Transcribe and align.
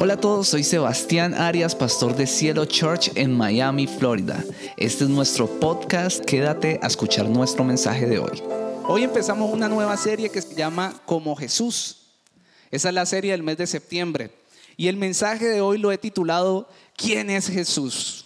Hola 0.00 0.14
a 0.14 0.20
todos, 0.20 0.46
soy 0.46 0.62
Sebastián 0.62 1.34
Arias, 1.34 1.74
pastor 1.74 2.14
de 2.14 2.28
Cielo 2.28 2.66
Church 2.66 3.10
en 3.16 3.36
Miami, 3.36 3.88
Florida. 3.88 4.44
Este 4.76 5.02
es 5.02 5.10
nuestro 5.10 5.48
podcast, 5.58 6.24
quédate 6.24 6.78
a 6.80 6.86
escuchar 6.86 7.28
nuestro 7.28 7.64
mensaje 7.64 8.06
de 8.06 8.20
hoy. 8.20 8.40
Hoy 8.86 9.02
empezamos 9.02 9.52
una 9.52 9.68
nueva 9.68 9.96
serie 9.96 10.30
que 10.30 10.40
se 10.40 10.54
llama 10.54 11.02
Como 11.04 11.34
Jesús. 11.34 11.96
Esa 12.70 12.90
es 12.90 12.94
la 12.94 13.06
serie 13.06 13.32
del 13.32 13.42
mes 13.42 13.58
de 13.58 13.66
septiembre. 13.66 14.30
Y 14.76 14.86
el 14.86 14.96
mensaje 14.96 15.46
de 15.46 15.60
hoy 15.60 15.78
lo 15.78 15.90
he 15.90 15.98
titulado 15.98 16.68
¿Quién 16.96 17.28
es 17.28 17.48
Jesús? 17.48 18.24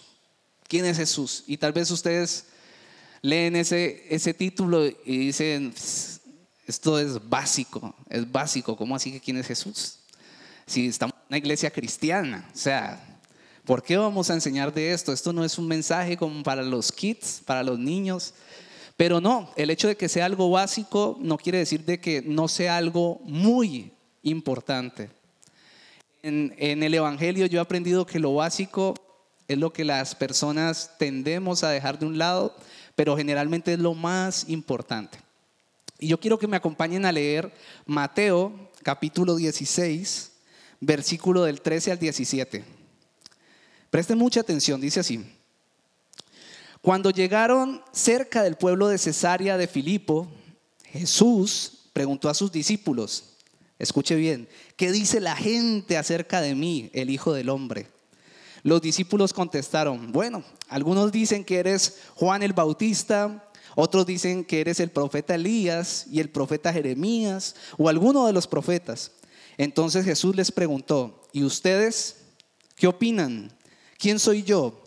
¿Quién 0.67 0.85
es 0.85 0.97
Jesús? 0.97 1.43
Y 1.47 1.57
tal 1.57 1.73
vez 1.73 1.89
ustedes 1.89 2.45
leen 3.23 3.55
ese, 3.55 4.05
ese 4.11 4.35
título 4.35 4.85
y 4.85 5.17
dicen, 5.17 5.73
esto 6.67 6.99
es 6.99 7.27
básico, 7.27 7.95
es 8.11 8.31
básico, 8.31 8.77
¿cómo 8.77 8.95
así 8.95 9.11
que 9.11 9.19
quién 9.19 9.37
es 9.37 9.47
Jesús? 9.47 10.02
Si 10.65 10.87
estamos 10.87 11.15
en 11.15 11.25
una 11.29 11.37
iglesia 11.37 11.71
cristiana, 11.71 12.49
o 12.53 12.57
sea, 12.57 13.19
¿por 13.65 13.83
qué 13.83 13.97
vamos 13.97 14.29
a 14.29 14.33
enseñar 14.33 14.73
de 14.73 14.93
esto? 14.93 15.11
Esto 15.11 15.33
no 15.33 15.43
es 15.43 15.57
un 15.57 15.67
mensaje 15.67 16.17
como 16.17 16.43
para 16.43 16.61
los 16.63 16.91
kids, 16.91 17.41
para 17.45 17.63
los 17.63 17.77
niños. 17.79 18.33
Pero 18.95 19.19
no, 19.19 19.49
el 19.55 19.69
hecho 19.69 19.87
de 19.87 19.97
que 19.97 20.09
sea 20.09 20.25
algo 20.25 20.49
básico 20.49 21.17
no 21.19 21.37
quiere 21.37 21.57
decir 21.57 21.83
de 21.83 21.99
que 21.99 22.21
no 22.21 22.47
sea 22.47 22.77
algo 22.77 23.19
muy 23.23 23.91
importante. 24.21 25.09
En, 26.21 26.55
en, 26.57 26.83
el 26.83 26.93
Evangelio 26.93 27.45
yo 27.47 27.59
he 27.59 27.61
aprendido 27.61 28.05
que 28.05 28.19
lo 28.19 28.35
básico 28.35 28.93
es 29.47 29.57
lo 29.57 29.73
que 29.73 29.83
las 29.83 30.15
personas 30.15 30.91
tendemos 30.97 31.63
a 31.63 31.69
dejar 31.69 31.99
de 31.99 32.05
un 32.05 32.17
lado, 32.17 32.55
pero 32.95 33.17
generalmente 33.17 33.73
es 33.73 33.79
lo 33.79 33.93
más 33.93 34.47
importante. 34.47 35.19
Y 35.99 36.07
yo 36.07 36.19
quiero 36.19 36.37
que 36.37 36.47
me 36.47 36.57
acompañen 36.57 37.05
a 37.05 37.11
leer 37.11 37.51
Mateo 37.85 38.53
capítulo 38.83 39.35
16, 39.35 40.32
versículo 40.85 41.43
del 41.43 41.61
13 41.61 41.91
al 41.91 41.99
17. 41.99 42.63
Presten 43.89 44.17
mucha 44.17 44.39
atención, 44.39 44.81
dice 44.81 44.99
así. 44.99 45.23
Cuando 46.81 47.11
llegaron 47.11 47.81
cerca 47.91 48.43
del 48.43 48.55
pueblo 48.55 48.87
de 48.87 48.97
Cesarea 48.97 49.57
de 49.57 49.67
Filipo, 49.67 50.27
Jesús 50.85 51.89
preguntó 51.93 52.27
a 52.27 52.33
sus 52.33 52.51
discípulos, 52.51 53.35
escuche 53.79 54.15
bien, 54.15 54.49
¿qué 54.75 54.91
dice 54.91 55.19
la 55.19 55.35
gente 55.35 55.97
acerca 55.97 56.41
de 56.41 56.55
mí, 56.55 56.89
el 56.93 57.09
Hijo 57.09 57.33
del 57.33 57.49
Hombre? 57.49 57.87
Los 58.63 58.81
discípulos 58.81 59.33
contestaron, 59.33 60.11
bueno, 60.11 60.43
algunos 60.69 61.11
dicen 61.11 61.43
que 61.43 61.59
eres 61.59 61.99
Juan 62.15 62.43
el 62.43 62.53
Bautista, 62.53 63.49
otros 63.75 64.05
dicen 64.05 64.45
que 64.45 64.61
eres 64.61 64.79
el 64.79 64.89
profeta 64.89 65.35
Elías 65.35 66.05
y 66.11 66.19
el 66.19 66.29
profeta 66.29 66.71
Jeremías 66.73 67.55
o 67.77 67.89
alguno 67.89 68.25
de 68.27 68.33
los 68.33 68.47
profetas. 68.47 69.11
Entonces 69.57 70.05
Jesús 70.05 70.35
les 70.35 70.51
preguntó, 70.51 71.21
¿y 71.31 71.43
ustedes 71.43 72.17
qué 72.75 72.87
opinan? 72.87 73.51
¿Quién 73.97 74.19
soy 74.19 74.43
yo? 74.43 74.83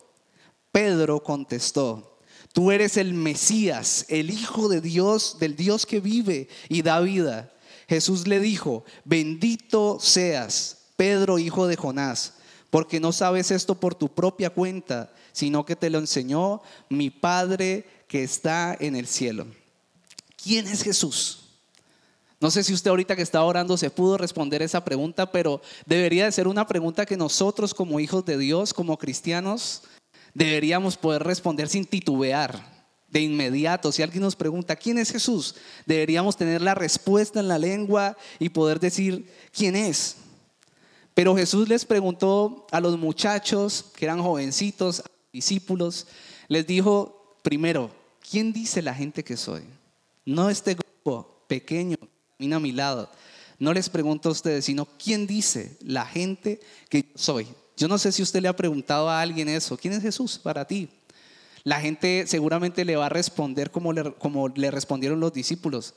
Pedro 0.72 1.22
contestó, 1.22 2.18
tú 2.52 2.70
eres 2.70 2.96
el 2.96 3.14
Mesías, 3.14 4.04
el 4.08 4.30
Hijo 4.30 4.68
de 4.68 4.80
Dios, 4.80 5.38
del 5.38 5.56
Dios 5.56 5.86
que 5.86 6.00
vive 6.00 6.48
y 6.68 6.82
da 6.82 7.00
vida. 7.00 7.52
Jesús 7.88 8.26
le 8.26 8.40
dijo, 8.40 8.84
bendito 9.04 9.98
seas, 10.00 10.78
Pedro, 10.96 11.38
hijo 11.38 11.66
de 11.66 11.76
Jonás, 11.76 12.34
porque 12.70 13.00
no 13.00 13.12
sabes 13.12 13.50
esto 13.50 13.78
por 13.78 13.94
tu 13.94 14.12
propia 14.12 14.50
cuenta, 14.50 15.12
sino 15.32 15.64
que 15.64 15.76
te 15.76 15.90
lo 15.90 15.98
enseñó 15.98 16.62
mi 16.88 17.10
Padre 17.10 17.86
que 18.08 18.24
está 18.24 18.76
en 18.78 18.96
el 18.96 19.06
cielo. 19.06 19.46
¿Quién 20.42 20.66
es 20.66 20.82
Jesús? 20.82 21.45
No 22.46 22.52
sé 22.52 22.62
si 22.62 22.72
usted 22.72 22.90
ahorita 22.90 23.16
que 23.16 23.22
está 23.22 23.42
orando 23.42 23.76
se 23.76 23.90
pudo 23.90 24.16
responder 24.16 24.62
esa 24.62 24.84
pregunta, 24.84 25.32
pero 25.32 25.60
debería 25.84 26.26
de 26.26 26.30
ser 26.30 26.46
una 26.46 26.64
pregunta 26.64 27.04
que 27.04 27.16
nosotros 27.16 27.74
como 27.74 27.98
hijos 27.98 28.24
de 28.24 28.38
Dios, 28.38 28.72
como 28.72 28.98
cristianos, 28.98 29.82
deberíamos 30.32 30.96
poder 30.96 31.24
responder 31.24 31.68
sin 31.68 31.84
titubear. 31.86 32.86
De 33.08 33.20
inmediato, 33.20 33.90
si 33.90 34.04
alguien 34.04 34.22
nos 34.22 34.36
pregunta, 34.36 34.76
¿quién 34.76 34.96
es 34.98 35.10
Jesús? 35.10 35.56
Deberíamos 35.86 36.36
tener 36.36 36.62
la 36.62 36.76
respuesta 36.76 37.40
en 37.40 37.48
la 37.48 37.58
lengua 37.58 38.16
y 38.38 38.50
poder 38.50 38.78
decir, 38.78 39.28
¿quién 39.50 39.74
es? 39.74 40.14
Pero 41.14 41.34
Jesús 41.34 41.68
les 41.68 41.84
preguntó 41.84 42.68
a 42.70 42.78
los 42.78 42.96
muchachos, 42.96 43.86
que 43.96 44.04
eran 44.04 44.22
jovencitos, 44.22 45.02
discípulos, 45.32 46.06
les 46.46 46.64
dijo, 46.64 47.40
primero, 47.42 47.90
¿quién 48.30 48.52
dice 48.52 48.82
la 48.82 48.94
gente 48.94 49.24
que 49.24 49.36
soy? 49.36 49.64
No 50.24 50.48
este 50.48 50.76
grupo 50.76 51.42
pequeño 51.48 51.96
camina 52.36 52.56
a 52.56 52.60
mi 52.60 52.72
lado. 52.72 53.08
No 53.58 53.72
les 53.72 53.88
pregunto 53.88 54.28
a 54.28 54.32
ustedes, 54.32 54.66
sino 54.66 54.84
quién 54.84 55.26
dice 55.26 55.76
la 55.80 56.04
gente 56.04 56.60
que 56.90 57.10
soy. 57.14 57.46
Yo 57.76 57.88
no 57.88 57.98
sé 57.98 58.12
si 58.12 58.22
usted 58.22 58.42
le 58.42 58.48
ha 58.48 58.56
preguntado 58.56 59.08
a 59.08 59.20
alguien 59.20 59.48
eso. 59.48 59.76
¿Quién 59.76 59.94
es 59.94 60.02
Jesús 60.02 60.38
para 60.38 60.66
ti? 60.66 60.88
La 61.64 61.80
gente 61.80 62.26
seguramente 62.26 62.84
le 62.84 62.96
va 62.96 63.06
a 63.06 63.10
responder 63.10 63.70
como 63.70 63.92
le, 63.92 64.12
como 64.14 64.48
le 64.48 64.70
respondieron 64.70 65.20
los 65.20 65.32
discípulos. 65.32 65.94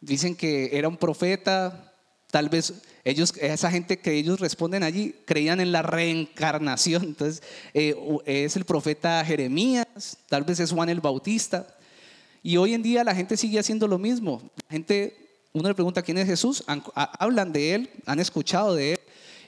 Dicen 0.00 0.36
que 0.36 0.76
era 0.76 0.88
un 0.88 0.98
profeta, 0.98 1.94
tal 2.30 2.50
vez 2.50 2.74
ellos, 3.04 3.32
esa 3.40 3.70
gente 3.70 3.98
que 3.98 4.12
ellos 4.12 4.38
responden 4.40 4.82
allí, 4.82 5.14
creían 5.24 5.60
en 5.60 5.72
la 5.72 5.82
reencarnación. 5.82 7.04
Entonces, 7.04 7.42
eh, 7.72 7.96
es 8.26 8.56
el 8.56 8.64
profeta 8.64 9.24
Jeremías, 9.24 10.18
tal 10.28 10.44
vez 10.44 10.60
es 10.60 10.72
Juan 10.72 10.90
el 10.90 11.00
Bautista. 11.00 11.66
Y 12.42 12.58
hoy 12.58 12.74
en 12.74 12.82
día 12.82 13.02
la 13.02 13.14
gente 13.14 13.36
sigue 13.36 13.58
haciendo 13.58 13.88
lo 13.88 13.98
mismo. 13.98 14.42
La 14.68 14.72
gente 14.72 15.25
uno 15.56 15.70
le 15.70 15.74
pregunta 15.74 16.02
quién 16.02 16.18
es 16.18 16.26
Jesús, 16.26 16.62
hablan 16.94 17.50
de 17.50 17.74
él, 17.74 17.90
han 18.04 18.20
escuchado 18.20 18.74
de 18.74 18.92
él 18.92 19.00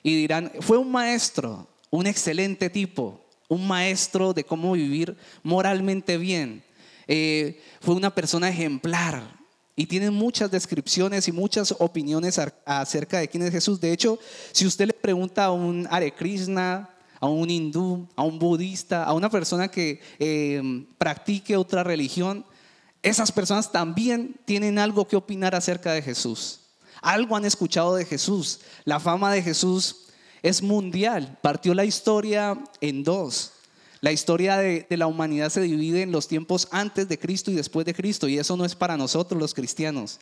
y 0.02 0.16
dirán, 0.16 0.50
fue 0.60 0.78
un 0.78 0.90
maestro, 0.90 1.68
un 1.90 2.06
excelente 2.06 2.70
tipo, 2.70 3.26
un 3.46 3.68
maestro 3.68 4.32
de 4.32 4.42
cómo 4.42 4.72
vivir 4.72 5.18
moralmente 5.42 6.16
bien. 6.16 6.64
Eh, 7.06 7.60
fue 7.82 7.94
una 7.94 8.14
persona 8.14 8.48
ejemplar 8.48 9.36
y 9.76 9.84
tienen 9.84 10.14
muchas 10.14 10.50
descripciones 10.50 11.28
y 11.28 11.32
muchas 11.32 11.74
opiniones 11.78 12.40
acerca 12.64 13.18
de 13.18 13.28
quién 13.28 13.42
es 13.42 13.50
Jesús. 13.50 13.78
De 13.78 13.92
hecho, 13.92 14.18
si 14.52 14.66
usted 14.66 14.86
le 14.86 14.94
pregunta 14.94 15.44
a 15.44 15.52
un 15.52 15.86
Hare 15.90 16.14
Krishna, 16.14 16.88
a 17.20 17.26
un 17.26 17.50
hindú, 17.50 18.08
a 18.16 18.22
un 18.22 18.38
budista, 18.38 19.04
a 19.04 19.12
una 19.12 19.28
persona 19.28 19.68
que 19.68 20.00
eh, 20.18 20.86
practique 20.96 21.54
otra 21.54 21.84
religión, 21.84 22.46
esas 23.02 23.32
personas 23.32 23.70
también 23.70 24.36
tienen 24.44 24.78
algo 24.78 25.06
que 25.06 25.16
opinar 25.16 25.54
acerca 25.54 25.92
de 25.92 26.02
Jesús. 26.02 26.60
Algo 27.00 27.36
han 27.36 27.44
escuchado 27.44 27.94
de 27.94 28.04
Jesús. 28.04 28.60
La 28.84 28.98
fama 28.98 29.32
de 29.32 29.42
Jesús 29.42 30.06
es 30.42 30.62
mundial. 30.62 31.38
Partió 31.42 31.74
la 31.74 31.84
historia 31.84 32.58
en 32.80 33.04
dos. 33.04 33.52
La 34.00 34.12
historia 34.12 34.58
de, 34.58 34.86
la 34.90 35.06
humanidad 35.06 35.50
se 35.50 35.60
divide 35.60 36.02
en 36.02 36.12
los 36.12 36.28
tiempos 36.28 36.68
antes 36.70 37.08
de 37.08 37.18
Cristo 37.18 37.50
y 37.50 37.54
después 37.54 37.86
de 37.86 37.94
Cristo. 37.94 38.28
Y 38.28 38.38
eso 38.38 38.56
no 38.56 38.64
es 38.64 38.74
para 38.74 38.96
nosotros 38.96 39.40
los 39.40 39.54
cristianos. 39.54 40.18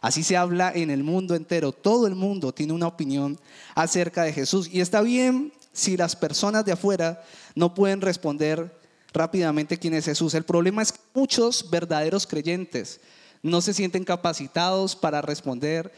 Así 0.00 0.22
se 0.22 0.36
habla 0.36 0.70
en 0.74 0.90
el 0.90 1.02
mundo 1.02 1.34
entero. 1.34 1.72
Todo 1.72 2.06
el 2.06 2.14
mundo 2.14 2.52
tiene 2.52 2.72
una 2.72 2.86
opinión 2.86 3.38
acerca 3.74 4.22
de 4.22 4.32
Jesús. 4.32 4.68
Y 4.70 4.80
está 4.80 5.00
bien 5.00 5.52
si 5.72 5.96
las 5.96 6.14
personas 6.16 6.64
de 6.64 6.72
afuera 6.72 7.22
no 7.54 7.74
pueden 7.74 8.00
responder 8.00 8.77
rápidamente 9.12 9.78
quién 9.78 9.94
es 9.94 10.04
Jesús. 10.04 10.34
El 10.34 10.44
problema 10.44 10.82
es 10.82 10.92
que 10.92 11.00
muchos 11.14 11.70
verdaderos 11.70 12.26
creyentes 12.26 13.00
no 13.42 13.60
se 13.60 13.74
sienten 13.74 14.04
capacitados 14.04 14.96
para 14.96 15.22
responder 15.22 15.92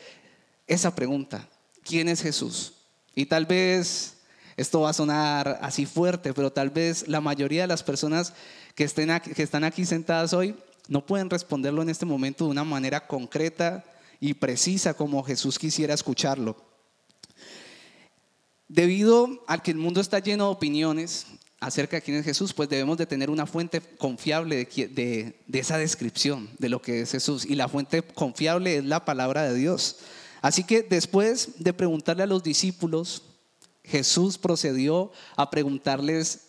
esa 0.66 0.94
pregunta. 0.94 1.49
¿Quién 1.82 2.09
es 2.09 2.22
Jesús? 2.22 2.75
Y 3.15 3.26
tal 3.26 3.47
vez 3.47 4.19
esto 4.56 4.82
va 4.82 4.91
a 4.91 4.94
sonar 4.94 5.59
así 5.62 5.87
fuerte, 5.87 6.34
pero 6.34 6.53
tal 6.53 6.70
vez 6.70 7.09
la 7.09 7.20
mayoría 7.20 7.62
de 7.62 7.69
las 7.69 7.82
personas 7.82 8.34
que, 8.75 8.84
estén 8.84 9.10
que 9.20 9.43
están 9.43 9.65
aquí 9.65 9.87
sentadas 9.87 10.32
hoy 10.32 10.54
no 10.88 11.06
pueden 11.06 11.31
responderlo 11.31 11.82
en 11.82 11.88
este 11.88 12.06
momento 12.06 12.44
de 12.44 12.50
una 12.50 12.65
manera 12.65 13.06
concreta 13.06 13.84
y 14.20 14.34
precisa 14.34 14.94
como 14.94 15.22
Jesús 15.22 15.59
quisiera 15.59 15.94
escucharlo. 15.94 16.56
Debido 18.69 19.43
al 19.46 19.62
que 19.62 19.70
el 19.70 19.79
mundo 19.79 20.00
está 20.00 20.19
lleno 20.19 20.46
de 20.46 20.52
opiniones, 20.52 21.26
acerca 21.61 21.99
de 21.99 22.03
quién 22.03 22.17
es 22.17 22.25
Jesús, 22.25 22.55
pues 22.55 22.71
debemos 22.71 22.97
de 22.97 23.07
tener 23.07 23.29
una 23.29 23.47
fuente 23.47 23.81
confiable 23.81 24.65
de, 24.65 25.35
esa 25.53 25.77
descripción 25.77 26.49
de 26.59 26.71
lo 26.71 26.81
que 26.81 27.03
es 27.03 27.12
Jesús. 27.12 27.45
Y 27.45 27.55
la 27.55 27.69
fuente 27.69 28.03
confiable 28.03 28.79
es 28.79 28.85
la 28.85 29.05
palabra 29.05 29.45
de 29.45 29.55
Dios. 29.55 29.99
Así 30.41 30.65
que 30.65 30.83
después 30.83 31.62
de 31.62 31.75
preguntarle 31.75 32.23
a 32.23 32.27
los 32.27 32.43
discípulos, 32.43 33.23
Jesús 33.85 34.39
procedió 34.39 35.12
a 35.37 35.51
preguntarles, 35.51 36.49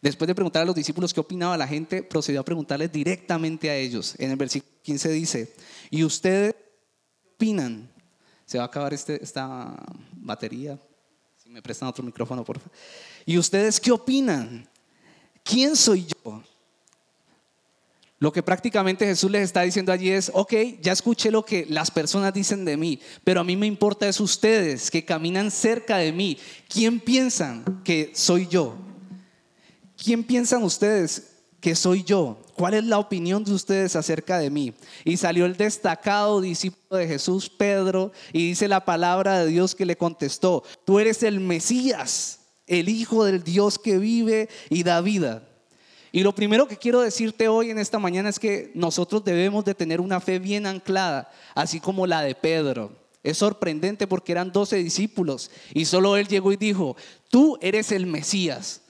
después 0.00 0.28
de 0.28 0.34
preguntar 0.34 0.62
a 0.62 0.66
los 0.66 0.76
discípulos 0.76 1.12
qué 1.12 1.20
opinaba 1.20 1.56
la 1.56 1.66
gente, 1.66 2.04
procedió 2.04 2.40
a 2.40 2.44
preguntarles 2.44 2.92
directamente 2.92 3.68
a 3.68 3.76
ellos. 3.76 4.14
En 4.18 4.30
el 4.30 4.36
versículo 4.36 4.72
15 4.82 5.08
dice, 5.10 5.54
¿y 5.90 6.04
ustedes 6.04 6.54
opinan? 7.34 7.90
Se 8.46 8.58
va 8.58 8.64
a 8.64 8.66
acabar 8.68 8.94
este, 8.94 9.22
esta 9.22 9.76
batería. 10.12 10.78
Si 11.42 11.50
me 11.50 11.62
prestan 11.62 11.88
otro 11.88 12.04
micrófono, 12.04 12.44
por 12.44 12.60
favor. 12.60 12.72
¿Y 13.24 13.38
ustedes 13.38 13.80
qué 13.80 13.92
opinan? 13.92 14.68
¿Quién 15.42 15.76
soy 15.76 16.06
yo? 16.06 16.42
Lo 18.22 18.32
que 18.32 18.44
prácticamente 18.44 19.04
Jesús 19.04 19.32
les 19.32 19.42
está 19.42 19.62
diciendo 19.62 19.90
allí 19.90 20.10
es, 20.10 20.30
ok, 20.32 20.54
ya 20.80 20.92
escuché 20.92 21.32
lo 21.32 21.44
que 21.44 21.66
las 21.68 21.90
personas 21.90 22.32
dicen 22.32 22.64
de 22.64 22.76
mí, 22.76 23.00
pero 23.24 23.40
a 23.40 23.44
mí 23.44 23.56
me 23.56 23.66
importa 23.66 24.08
es 24.08 24.20
ustedes 24.20 24.92
que 24.92 25.04
caminan 25.04 25.50
cerca 25.50 25.96
de 25.96 26.12
mí. 26.12 26.38
¿Quién 26.68 27.00
piensan 27.00 27.82
que 27.82 28.12
soy 28.14 28.46
yo? 28.46 28.76
¿Quién 29.96 30.22
piensan 30.22 30.62
ustedes 30.62 31.32
que 31.60 31.74
soy 31.74 32.04
yo? 32.04 32.40
¿Cuál 32.54 32.74
es 32.74 32.84
la 32.84 33.00
opinión 33.00 33.42
de 33.42 33.54
ustedes 33.54 33.96
acerca 33.96 34.38
de 34.38 34.50
mí? 34.50 34.72
Y 35.04 35.16
salió 35.16 35.44
el 35.44 35.56
destacado 35.56 36.40
discípulo 36.40 36.98
de 37.00 37.08
Jesús, 37.08 37.50
Pedro, 37.50 38.12
y 38.32 38.46
dice 38.46 38.68
la 38.68 38.84
palabra 38.84 39.40
de 39.40 39.48
Dios 39.48 39.74
que 39.74 39.84
le 39.84 39.96
contestó, 39.96 40.62
tú 40.84 41.00
eres 41.00 41.24
el 41.24 41.40
Mesías, 41.40 42.41
el 42.66 42.88
Hijo 42.88 43.24
del 43.24 43.42
Dios 43.42 43.78
que 43.78 43.98
vive 43.98 44.48
y 44.70 44.82
da 44.82 45.00
vida. 45.00 45.48
Y 46.12 46.22
lo 46.22 46.34
primero 46.34 46.68
que 46.68 46.76
quiero 46.76 47.00
decirte 47.00 47.48
hoy 47.48 47.70
en 47.70 47.78
esta 47.78 47.98
mañana 47.98 48.28
es 48.28 48.38
que 48.38 48.70
nosotros 48.74 49.24
debemos 49.24 49.64
de 49.64 49.74
tener 49.74 50.00
una 50.00 50.20
fe 50.20 50.38
bien 50.38 50.66
anclada, 50.66 51.30
así 51.54 51.80
como 51.80 52.06
la 52.06 52.20
de 52.20 52.34
Pedro. 52.34 52.92
Es 53.22 53.38
sorprendente 53.38 54.06
porque 54.06 54.32
eran 54.32 54.52
doce 54.52 54.76
discípulos 54.76 55.50
y 55.72 55.86
solo 55.86 56.16
él 56.16 56.28
llegó 56.28 56.52
y 56.52 56.56
dijo, 56.56 56.96
tú 57.30 57.58
eres 57.62 57.92
el 57.92 58.06
Mesías. 58.06 58.80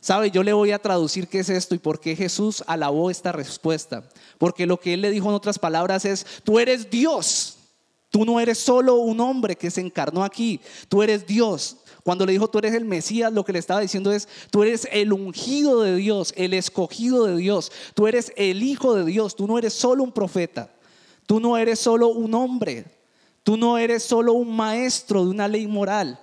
¿Sabe? 0.00 0.32
Yo 0.32 0.42
le 0.42 0.52
voy 0.52 0.72
a 0.72 0.80
traducir 0.80 1.28
qué 1.28 1.38
es 1.38 1.48
esto 1.48 1.76
y 1.76 1.78
por 1.78 2.00
qué 2.00 2.16
Jesús 2.16 2.64
alabó 2.66 3.08
esta 3.08 3.30
respuesta. 3.30 4.08
Porque 4.36 4.66
lo 4.66 4.80
que 4.80 4.94
él 4.94 5.00
le 5.02 5.10
dijo 5.10 5.28
en 5.28 5.34
otras 5.36 5.60
palabras 5.60 6.04
es, 6.04 6.26
tú 6.42 6.58
eres 6.58 6.90
Dios. 6.90 7.58
Tú 8.10 8.24
no 8.24 8.40
eres 8.40 8.58
solo 8.58 8.96
un 8.96 9.20
hombre 9.20 9.56
que 9.56 9.70
se 9.70 9.80
encarnó 9.80 10.22
aquí, 10.22 10.60
tú 10.88 11.02
eres 11.02 11.26
Dios. 11.26 11.78
Cuando 12.04 12.26
le 12.26 12.32
dijo 12.32 12.48
tú 12.48 12.58
eres 12.58 12.74
el 12.74 12.84
Mesías, 12.84 13.32
lo 13.32 13.44
que 13.44 13.52
le 13.52 13.58
estaba 13.58 13.80
diciendo 13.80 14.12
es, 14.12 14.28
tú 14.50 14.62
eres 14.62 14.88
el 14.90 15.12
ungido 15.12 15.82
de 15.82 15.96
Dios, 15.96 16.34
el 16.36 16.54
escogido 16.54 17.26
de 17.26 17.36
Dios, 17.36 17.70
tú 17.94 18.06
eres 18.06 18.32
el 18.36 18.62
Hijo 18.62 18.94
de 18.94 19.04
Dios, 19.04 19.36
tú 19.36 19.46
no 19.46 19.58
eres 19.58 19.72
solo 19.72 20.02
un 20.02 20.12
profeta, 20.12 20.72
tú 21.26 21.38
no 21.38 21.56
eres 21.56 21.78
solo 21.78 22.08
un 22.08 22.34
hombre, 22.34 22.86
tú 23.44 23.56
no 23.56 23.78
eres 23.78 24.02
solo 24.02 24.32
un 24.32 24.56
maestro 24.56 25.24
de 25.24 25.30
una 25.30 25.46
ley 25.46 25.66
moral, 25.66 26.18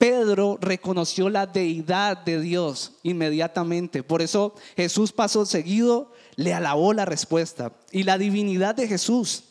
Pedro 0.00 0.56
reconoció 0.62 1.28
la 1.28 1.46
deidad 1.46 2.16
de 2.16 2.40
Dios 2.40 2.92
inmediatamente. 3.02 4.02
Por 4.02 4.22
eso 4.22 4.54
Jesús 4.74 5.12
pasó 5.12 5.44
seguido, 5.44 6.10
le 6.36 6.54
alabó 6.54 6.94
la 6.94 7.04
respuesta. 7.04 7.74
Y 7.92 8.04
la 8.04 8.16
divinidad 8.16 8.74
de 8.74 8.88
Jesús 8.88 9.49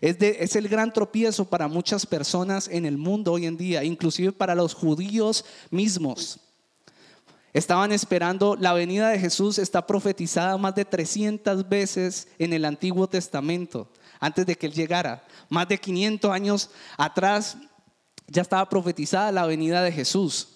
es, 0.00 0.56
el 0.56 0.68
gran 0.68 0.92
tropiezo 0.92 1.44
para 1.44 1.68
muchas 1.68 2.06
personas 2.06 2.68
en 2.68 2.86
el 2.86 2.98
mundo 2.98 3.32
hoy 3.32 3.46
en 3.46 3.56
día, 3.56 3.84
inclusive 3.84 4.32
para 4.32 4.54
los 4.54 4.74
judíos 4.74 5.44
mismos. 5.70 6.40
Estaban 7.52 7.92
esperando, 7.92 8.56
la 8.56 8.72
venida 8.72 9.08
de 9.08 9.18
Jesús 9.18 9.58
está 9.58 9.86
profetizada 9.86 10.56
más 10.58 10.74
de 10.74 10.84
300 10.84 11.68
veces 11.68 12.28
en 12.38 12.52
el 12.52 12.64
Antiguo 12.64 13.08
Testamento, 13.08 13.90
antes 14.20 14.46
de 14.46 14.54
que 14.54 14.66
Él 14.66 14.74
llegara. 14.74 15.24
Más 15.48 15.66
de 15.66 15.78
500 15.78 16.30
años 16.30 16.70
atrás 16.96 17.56
ya 18.26 18.42
estaba 18.42 18.68
profetizada 18.68 19.32
la 19.32 19.46
venida 19.46 19.82
de 19.82 19.90
Jesús. 19.90 20.50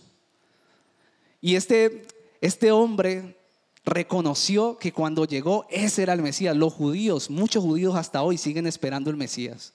Y 1.40 1.56
este, 1.56 2.06
este 2.40 2.70
hombre 2.70 3.36
reconoció 3.84 4.78
que 4.78 4.92
cuando 4.92 5.24
llegó 5.24 5.66
ese 5.70 6.02
era 6.02 6.12
el 6.12 6.22
Mesías. 6.22 6.56
Los 6.56 6.72
judíos, 6.72 7.30
muchos 7.30 7.64
judíos 7.64 7.94
hasta 7.96 8.22
hoy 8.22 8.38
siguen 8.38 8.66
esperando 8.66 9.10
el 9.10 9.16
Mesías. 9.16 9.72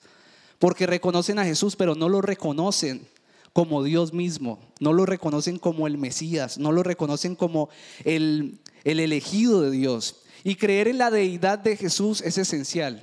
Porque 0.58 0.86
reconocen 0.86 1.38
a 1.38 1.44
Jesús, 1.44 1.76
pero 1.76 1.94
no 1.94 2.08
lo 2.08 2.20
reconocen 2.20 3.06
como 3.52 3.82
Dios 3.82 4.12
mismo. 4.12 4.58
No 4.80 4.92
lo 4.92 5.06
reconocen 5.06 5.58
como 5.58 5.86
el 5.86 5.98
Mesías. 5.98 6.58
No 6.58 6.72
lo 6.72 6.82
reconocen 6.82 7.36
como 7.36 7.68
el, 8.04 8.60
el 8.84 9.00
elegido 9.00 9.62
de 9.62 9.70
Dios. 9.70 10.22
Y 10.44 10.56
creer 10.56 10.88
en 10.88 10.98
la 10.98 11.10
deidad 11.10 11.58
de 11.58 11.76
Jesús 11.76 12.20
es 12.22 12.38
esencial. 12.38 13.02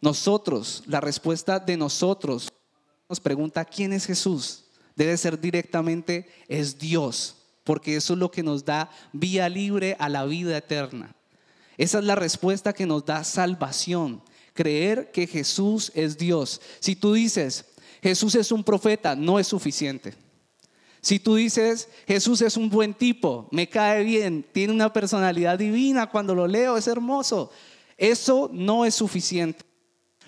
Nosotros, 0.00 0.82
la 0.86 1.00
respuesta 1.00 1.58
de 1.58 1.76
nosotros 1.76 2.52
nos 3.08 3.20
pregunta 3.20 3.64
quién 3.64 3.92
es 3.92 4.06
Jesús, 4.06 4.64
debe 4.94 5.16
ser 5.16 5.40
directamente 5.40 6.28
es 6.48 6.78
Dios, 6.78 7.36
porque 7.66 7.96
eso 7.96 8.12
es 8.12 8.20
lo 8.20 8.30
que 8.30 8.44
nos 8.44 8.64
da 8.64 8.88
vía 9.12 9.48
libre 9.48 9.96
a 9.98 10.08
la 10.08 10.24
vida 10.24 10.56
eterna. 10.56 11.14
Esa 11.76 11.98
es 11.98 12.04
la 12.04 12.14
respuesta 12.14 12.72
que 12.72 12.86
nos 12.86 13.04
da 13.04 13.24
salvación, 13.24 14.22
creer 14.54 15.10
que 15.10 15.26
Jesús 15.26 15.90
es 15.96 16.16
Dios. 16.16 16.60
Si 16.78 16.94
tú 16.94 17.14
dices, 17.14 17.64
Jesús 18.00 18.36
es 18.36 18.52
un 18.52 18.62
profeta, 18.62 19.16
no 19.16 19.40
es 19.40 19.48
suficiente. 19.48 20.14
Si 21.00 21.18
tú 21.18 21.34
dices, 21.34 21.88
Jesús 22.06 22.40
es 22.40 22.56
un 22.56 22.70
buen 22.70 22.94
tipo, 22.94 23.48
me 23.50 23.68
cae 23.68 24.04
bien, 24.04 24.46
tiene 24.52 24.72
una 24.72 24.92
personalidad 24.92 25.58
divina, 25.58 26.08
cuando 26.08 26.36
lo 26.36 26.46
leo 26.46 26.76
es 26.76 26.86
hermoso, 26.86 27.50
eso 27.96 28.48
no 28.52 28.84
es 28.84 28.94
suficiente. 28.94 29.64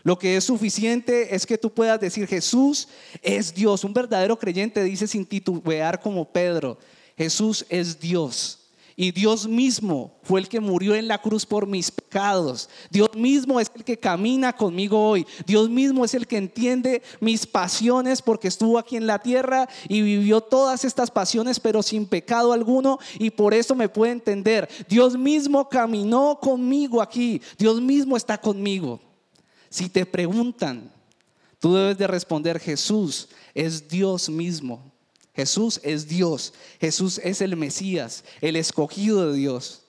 Lo 0.02 0.18
que 0.18 0.36
es 0.36 0.44
suficiente 0.44 1.36
es 1.36 1.46
que 1.46 1.56
tú 1.56 1.72
puedas 1.72 2.00
decir, 2.00 2.26
Jesús 2.26 2.88
es 3.22 3.54
Dios. 3.54 3.84
Un 3.84 3.92
verdadero 3.92 4.36
creyente 4.38 4.82
dice 4.82 5.06
sin 5.06 5.24
titubear 5.24 6.00
como 6.00 6.32
Pedro, 6.32 6.78
Jesús 7.18 7.66
es 7.68 7.98
Dios. 7.98 8.54
Y 9.00 9.12
Dios 9.12 9.46
mismo 9.46 10.12
fue 10.22 10.40
el 10.40 10.48
que 10.48 10.58
murió 10.58 10.94
en 10.94 11.06
la 11.06 11.18
cruz 11.18 11.46
por 11.46 11.66
mis 11.68 11.90
pecados. 11.90 12.68
Dios 12.90 13.10
mismo 13.14 13.60
es 13.60 13.70
el 13.74 13.84
que 13.84 13.96
camina 13.96 14.52
conmigo 14.52 15.08
hoy. 15.08 15.24
Dios 15.46 15.68
mismo 15.68 16.04
es 16.04 16.14
el 16.14 16.26
que 16.26 16.36
entiende 16.36 17.02
mis 17.20 17.46
pasiones 17.46 18.22
porque 18.22 18.48
estuvo 18.48 18.76
aquí 18.76 18.96
en 18.96 19.06
la 19.06 19.20
tierra 19.20 19.68
y 19.88 20.02
vivió 20.02 20.40
todas 20.40 20.84
estas 20.84 21.12
pasiones 21.12 21.60
pero 21.60 21.82
sin 21.82 22.06
pecado 22.06 22.52
alguno 22.52 22.98
y 23.20 23.30
por 23.30 23.54
eso 23.54 23.76
me 23.76 23.88
puede 23.88 24.12
entender. 24.12 24.68
Dios 24.88 25.16
mismo 25.16 25.68
caminó 25.68 26.38
conmigo 26.40 27.00
aquí. 27.00 27.40
Dios 27.56 27.80
mismo 27.80 28.16
está 28.16 28.40
conmigo. 28.40 29.00
Si 29.70 29.88
te 29.88 30.06
preguntan, 30.06 30.90
tú 31.60 31.74
debes 31.74 31.98
de 31.98 32.06
responder, 32.08 32.58
Jesús 32.58 33.28
es 33.54 33.88
Dios 33.88 34.28
mismo. 34.28 34.97
Jesús 35.38 35.80
es 35.84 36.08
Dios. 36.08 36.52
Jesús 36.80 37.20
es 37.22 37.40
el 37.40 37.56
Mesías, 37.56 38.24
el 38.40 38.56
escogido 38.56 39.30
de 39.30 39.38
Dios. 39.38 39.84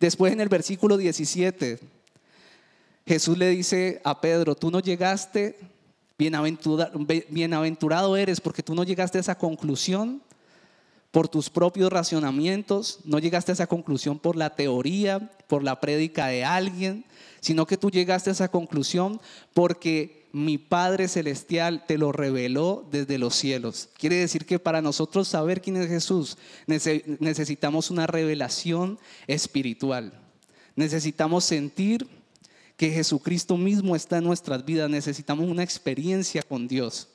Después 0.00 0.32
en 0.32 0.40
el 0.40 0.48
versículo 0.48 0.96
17, 0.96 1.78
Jesús 3.06 3.36
le 3.36 3.50
dice 3.50 4.00
a 4.04 4.22
Pedro, 4.22 4.54
tú 4.54 4.70
no 4.70 4.80
llegaste, 4.80 5.58
bienaventurado 6.16 8.16
eres 8.16 8.40
porque 8.40 8.62
tú 8.62 8.74
no 8.74 8.84
llegaste 8.84 9.18
a 9.18 9.20
esa 9.20 9.36
conclusión 9.36 10.22
por 11.10 11.28
tus 11.28 11.50
propios 11.50 11.92
racionamientos, 11.92 13.00
no 13.04 13.18
llegaste 13.18 13.52
a 13.52 13.52
esa 13.52 13.66
conclusión 13.66 14.18
por 14.18 14.36
la 14.36 14.54
teoría, 14.54 15.30
por 15.46 15.62
la 15.62 15.78
prédica 15.78 16.28
de 16.28 16.42
alguien, 16.42 17.04
sino 17.40 17.66
que 17.66 17.76
tú 17.76 17.90
llegaste 17.90 18.30
a 18.30 18.32
esa 18.32 18.50
conclusión 18.50 19.20
porque 19.52 20.21
mi 20.32 20.56
Padre 20.56 21.08
Celestial 21.08 21.84
te 21.86 21.98
lo 21.98 22.10
reveló 22.10 22.88
desde 22.90 23.18
los 23.18 23.34
cielos. 23.34 23.90
Quiere 23.98 24.16
decir 24.16 24.46
que 24.46 24.58
para 24.58 24.80
nosotros 24.80 25.28
saber 25.28 25.60
quién 25.60 25.76
es 25.76 25.88
Jesús 25.88 26.38
necesitamos 26.66 27.90
una 27.90 28.06
revelación 28.06 28.98
espiritual. 29.26 30.12
Necesitamos 30.74 31.44
sentir 31.44 32.08
que 32.76 32.90
Jesucristo 32.90 33.56
mismo 33.56 33.94
está 33.94 34.18
en 34.18 34.24
nuestras 34.24 34.64
vidas. 34.64 34.88
Necesitamos 34.88 35.48
una 35.48 35.62
experiencia 35.62 36.42
con 36.42 36.66
Dios. 36.66 37.08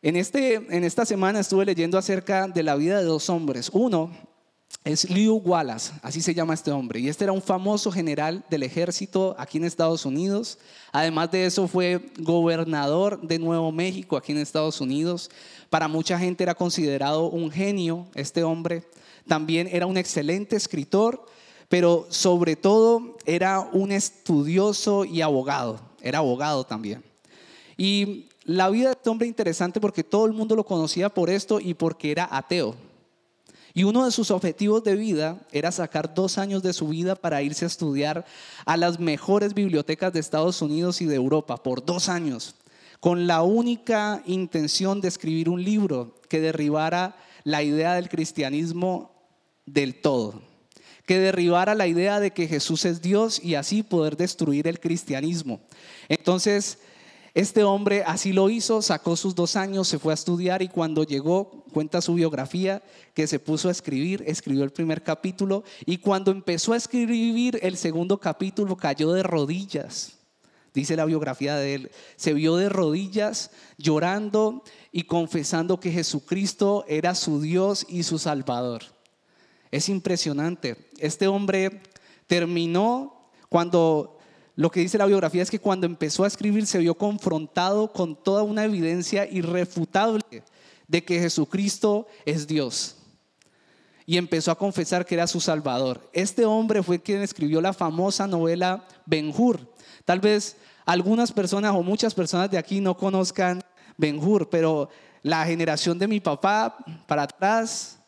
En, 0.00 0.14
este, 0.14 0.54
en 0.54 0.84
esta 0.84 1.04
semana 1.04 1.40
estuve 1.40 1.66
leyendo 1.66 1.98
acerca 1.98 2.46
de 2.46 2.62
la 2.62 2.76
vida 2.76 2.98
de 2.98 3.04
dos 3.04 3.28
hombres. 3.28 3.68
Uno 3.72 4.12
es 4.84 5.10
Lew 5.10 5.42
Wallace, 5.44 5.92
así 6.02 6.22
se 6.22 6.34
llama 6.34 6.54
este 6.54 6.70
hombre. 6.70 7.00
Y 7.00 7.08
este 7.08 7.24
era 7.24 7.32
un 7.32 7.42
famoso 7.42 7.92
general 7.92 8.42
del 8.48 8.62
ejército 8.62 9.34
aquí 9.38 9.58
en 9.58 9.64
Estados 9.64 10.06
Unidos. 10.06 10.58
Además 10.92 11.30
de 11.30 11.44
eso 11.44 11.68
fue 11.68 12.10
gobernador 12.18 13.20
de 13.20 13.38
Nuevo 13.38 13.70
México 13.70 14.16
aquí 14.16 14.32
en 14.32 14.38
Estados 14.38 14.80
Unidos. 14.80 15.30
Para 15.68 15.88
mucha 15.88 16.18
gente 16.18 16.42
era 16.42 16.54
considerado 16.54 17.28
un 17.28 17.50
genio 17.50 18.06
este 18.14 18.42
hombre. 18.42 18.82
También 19.26 19.68
era 19.70 19.84
un 19.84 19.98
excelente 19.98 20.56
escritor, 20.56 21.26
pero 21.68 22.06
sobre 22.08 22.56
todo 22.56 23.18
era 23.26 23.60
un 23.60 23.92
estudioso 23.92 25.04
y 25.04 25.20
abogado. 25.20 25.80
Era 26.00 26.18
abogado 26.18 26.64
también. 26.64 27.04
Y 27.76 28.28
la 28.44 28.70
vida 28.70 28.86
de 28.86 28.92
este 28.92 29.10
hombre 29.10 29.26
interesante 29.26 29.80
porque 29.80 30.02
todo 30.02 30.24
el 30.24 30.32
mundo 30.32 30.56
lo 30.56 30.64
conocía 30.64 31.10
por 31.10 31.28
esto 31.28 31.60
y 31.60 31.74
porque 31.74 32.10
era 32.10 32.26
ateo. 32.30 32.87
Y 33.78 33.84
uno 33.84 34.04
de 34.04 34.10
sus 34.10 34.32
objetivos 34.32 34.82
de 34.82 34.96
vida 34.96 35.38
era 35.52 35.70
sacar 35.70 36.12
dos 36.12 36.36
años 36.36 36.64
de 36.64 36.72
su 36.72 36.88
vida 36.88 37.14
para 37.14 37.42
irse 37.42 37.64
a 37.64 37.68
estudiar 37.68 38.26
a 38.64 38.76
las 38.76 38.98
mejores 38.98 39.54
bibliotecas 39.54 40.12
de 40.12 40.18
Estados 40.18 40.60
Unidos 40.62 41.00
y 41.00 41.04
de 41.04 41.14
Europa 41.14 41.62
por 41.62 41.86
dos 41.86 42.08
años, 42.08 42.56
con 42.98 43.28
la 43.28 43.42
única 43.42 44.20
intención 44.26 45.00
de 45.00 45.06
escribir 45.06 45.48
un 45.48 45.62
libro 45.62 46.16
que 46.28 46.40
derribara 46.40 47.16
la 47.44 47.62
idea 47.62 47.94
del 47.94 48.08
cristianismo 48.08 49.12
del 49.64 50.00
todo, 50.00 50.42
que 51.06 51.20
derribara 51.20 51.76
la 51.76 51.86
idea 51.86 52.18
de 52.18 52.32
que 52.32 52.48
Jesús 52.48 52.84
es 52.84 53.00
Dios 53.00 53.40
y 53.40 53.54
así 53.54 53.84
poder 53.84 54.16
destruir 54.16 54.66
el 54.66 54.80
cristianismo. 54.80 55.60
Entonces, 56.08 56.80
Este 57.34 57.62
hombre 57.62 58.02
así 58.06 58.32
lo 58.32 58.48
hizo, 58.50 58.82
sacó 58.82 59.16
sus 59.16 59.34
dos 59.34 59.56
años, 59.56 59.88
se 59.88 59.98
fue 59.98 60.12
a 60.12 60.14
estudiar 60.14 60.62
y 60.62 60.68
cuando 60.68 61.04
llegó, 61.04 61.64
cuenta 61.72 62.00
su 62.00 62.14
biografía, 62.14 62.82
que 63.14 63.26
se 63.26 63.38
puso 63.38 63.68
a 63.68 63.72
escribir, 63.72 64.24
escribió 64.26 64.64
el 64.64 64.70
primer 64.70 65.02
capítulo 65.02 65.62
y 65.84 65.98
cuando 65.98 66.30
empezó 66.30 66.72
a 66.72 66.76
escribir 66.76 67.58
el 67.62 67.76
segundo 67.76 68.18
capítulo 68.18 68.76
cayó 68.76 69.12
de 69.12 69.22
rodillas. 69.22 70.14
Dice 70.74 70.96
la 70.96 71.06
biografía 71.06 71.56
de 71.56 71.74
él, 71.74 71.90
se 72.16 72.34
vio 72.34 72.56
de 72.56 72.68
rodillas 72.68 73.50
llorando 73.78 74.62
y 74.92 75.04
confesando 75.04 75.80
que 75.80 75.90
Jesucristo 75.90 76.84
era 76.88 77.14
su 77.14 77.40
Dios 77.40 77.86
y 77.88 78.02
su 78.04 78.18
Salvador. 78.18 78.82
Es 79.70 79.88
impresionante. 79.88 80.76
Este 80.98 81.26
hombre 81.26 81.82
terminó 82.26 83.30
cuando 83.48 84.17
lo 84.58 84.72
que 84.72 84.80
dice 84.80 84.98
la 84.98 85.06
biografía 85.06 85.40
es 85.40 85.52
que 85.52 85.60
cuando 85.60 85.86
empezó 85.86 86.24
a 86.24 86.26
escribir 86.26 86.66
se 86.66 86.80
vio 86.80 86.96
confrontado 86.96 87.92
con 87.92 88.16
toda 88.16 88.42
una 88.42 88.64
evidencia 88.64 89.24
irrefutable 89.24 90.42
de 90.88 91.04
que 91.04 91.20
Jesucristo 91.20 92.08
es 92.26 92.48
Dios. 92.48 92.96
Y 94.04 94.16
empezó 94.16 94.50
a 94.50 94.58
confesar 94.58 95.06
que 95.06 95.14
era 95.14 95.28
su 95.28 95.38
Salvador. 95.38 96.10
Este 96.12 96.44
hombre 96.44 96.82
fue 96.82 97.00
quien 97.00 97.22
escribió 97.22 97.60
la 97.60 97.72
famosa 97.72 98.26
novela 98.26 98.84
Ben 99.06 99.32
Hur. 99.32 99.60
Tal 100.04 100.18
vez 100.18 100.56
algunas 100.84 101.30
personas 101.30 101.72
o 101.76 101.84
muchas 101.84 102.12
personas 102.12 102.50
de 102.50 102.58
aquí 102.58 102.80
no 102.80 102.96
conozcan 102.96 103.62
Ben 103.96 104.18
Hur, 104.18 104.50
pero 104.50 104.90
la 105.22 105.46
generación 105.46 106.00
de 106.00 106.08
mi 106.08 106.18
papá 106.18 106.78
para 107.06 107.22
atrás 107.22 108.00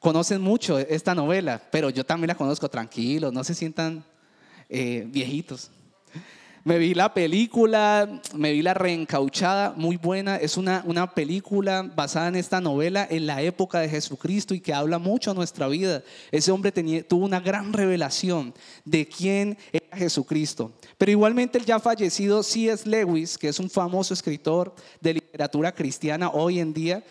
conocen 0.00 0.40
mucho 0.40 0.80
esta 0.80 1.14
novela, 1.14 1.62
pero 1.70 1.90
yo 1.90 2.04
también 2.04 2.26
la 2.26 2.34
conozco 2.34 2.68
tranquilos, 2.68 3.32
no 3.32 3.44
se 3.44 3.54
sientan 3.54 4.04
eh, 4.68 5.04
viejitos. 5.06 5.70
Me 6.64 6.78
vi 6.78 6.94
la 6.94 7.12
película, 7.12 8.20
me 8.36 8.52
vi 8.52 8.62
la 8.62 8.72
reencauchada, 8.72 9.74
muy 9.76 9.96
buena. 9.96 10.36
Es 10.36 10.56
una, 10.56 10.84
una 10.86 11.12
película 11.12 11.82
basada 11.82 12.28
en 12.28 12.36
esta 12.36 12.60
novela 12.60 13.04
en 13.10 13.26
la 13.26 13.42
época 13.42 13.80
de 13.80 13.88
Jesucristo 13.88 14.54
y 14.54 14.60
que 14.60 14.72
habla 14.72 15.00
mucho 15.00 15.32
a 15.32 15.34
nuestra 15.34 15.66
vida. 15.66 16.04
Ese 16.30 16.52
hombre 16.52 16.70
tenía, 16.70 17.02
tuvo 17.02 17.24
una 17.24 17.40
gran 17.40 17.72
revelación 17.72 18.54
de 18.84 19.08
quién 19.08 19.58
era 19.72 19.96
Jesucristo. 19.96 20.70
Pero 20.98 21.10
igualmente 21.10 21.58
el 21.58 21.64
ya 21.64 21.80
fallecido 21.80 22.44
C.S. 22.44 22.88
Lewis, 22.88 23.36
que 23.36 23.48
es 23.48 23.58
un 23.58 23.68
famoso 23.68 24.14
escritor 24.14 24.72
de 25.00 25.14
literatura 25.14 25.74
cristiana 25.74 26.30
hoy 26.30 26.60
en 26.60 26.72
día, 26.72 27.02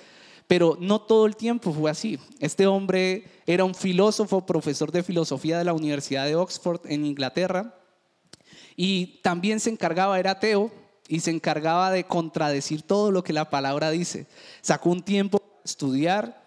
pero 0.47 0.77
no 0.79 1.01
todo 1.01 1.25
el 1.25 1.35
tiempo 1.35 1.73
fue 1.73 1.91
así. 1.91 2.17
Este 2.39 2.67
hombre 2.67 3.25
era 3.45 3.65
un 3.65 3.75
filósofo, 3.75 4.45
profesor 4.45 4.93
de 4.93 5.03
filosofía 5.03 5.57
de 5.57 5.65
la 5.65 5.73
Universidad 5.73 6.25
de 6.25 6.37
Oxford 6.37 6.79
en 6.85 7.05
Inglaterra 7.05 7.80
y 8.75 9.19
también 9.21 9.59
se 9.59 9.69
encargaba, 9.69 10.19
era 10.19 10.31
ateo, 10.31 10.71
y 11.11 11.19
se 11.19 11.31
encargaba 11.31 11.91
de 11.91 12.05
contradecir 12.05 12.83
todo 12.83 13.11
lo 13.11 13.23
que 13.23 13.33
la 13.33 13.49
palabra 13.49 13.91
dice. 13.91 14.27
Sacó 14.61 14.89
un 14.89 15.03
tiempo 15.03 15.39
para 15.39 15.61
estudiar 15.65 16.41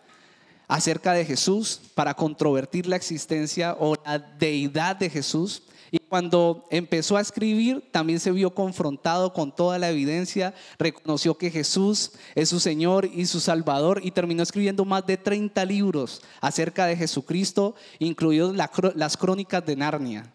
acerca 0.69 1.13
de 1.13 1.27
Jesús, 1.27 1.81
para 1.95 2.15
controvertir 2.15 2.87
la 2.87 2.97
existencia 2.97 3.77
o 3.79 3.95
la 4.05 4.19
deidad 4.19 4.97
de 4.97 5.11
Jesús. 5.11 5.65
Y 5.91 5.99
cuando 5.99 6.67
empezó 6.71 7.17
a 7.17 7.21
escribir, 7.21 7.85
también 7.93 8.19
se 8.19 8.33
vio 8.33 8.55
confrontado 8.55 9.33
con 9.33 9.55
toda 9.55 9.79
la 9.79 9.91
evidencia, 9.91 10.55
reconoció 10.79 11.37
que 11.37 11.51
Jesús 11.51 12.13
es 12.35 12.49
su 12.49 12.59
Señor 12.59 13.05
y 13.05 13.27
su 13.27 13.41
Salvador 13.41 14.01
y 14.03 14.11
terminó 14.11 14.43
escribiendo 14.43 14.85
más 14.85 15.07
de 15.07 15.19
30 15.19 15.65
libros 15.67 16.23
acerca 16.41 16.87
de 16.87 16.97
Jesucristo, 16.97 17.77
incluidos 17.99 18.57
las 18.57 19.17
crónicas 19.17 19.65
de 19.65 19.77
Narnia. 19.77 20.34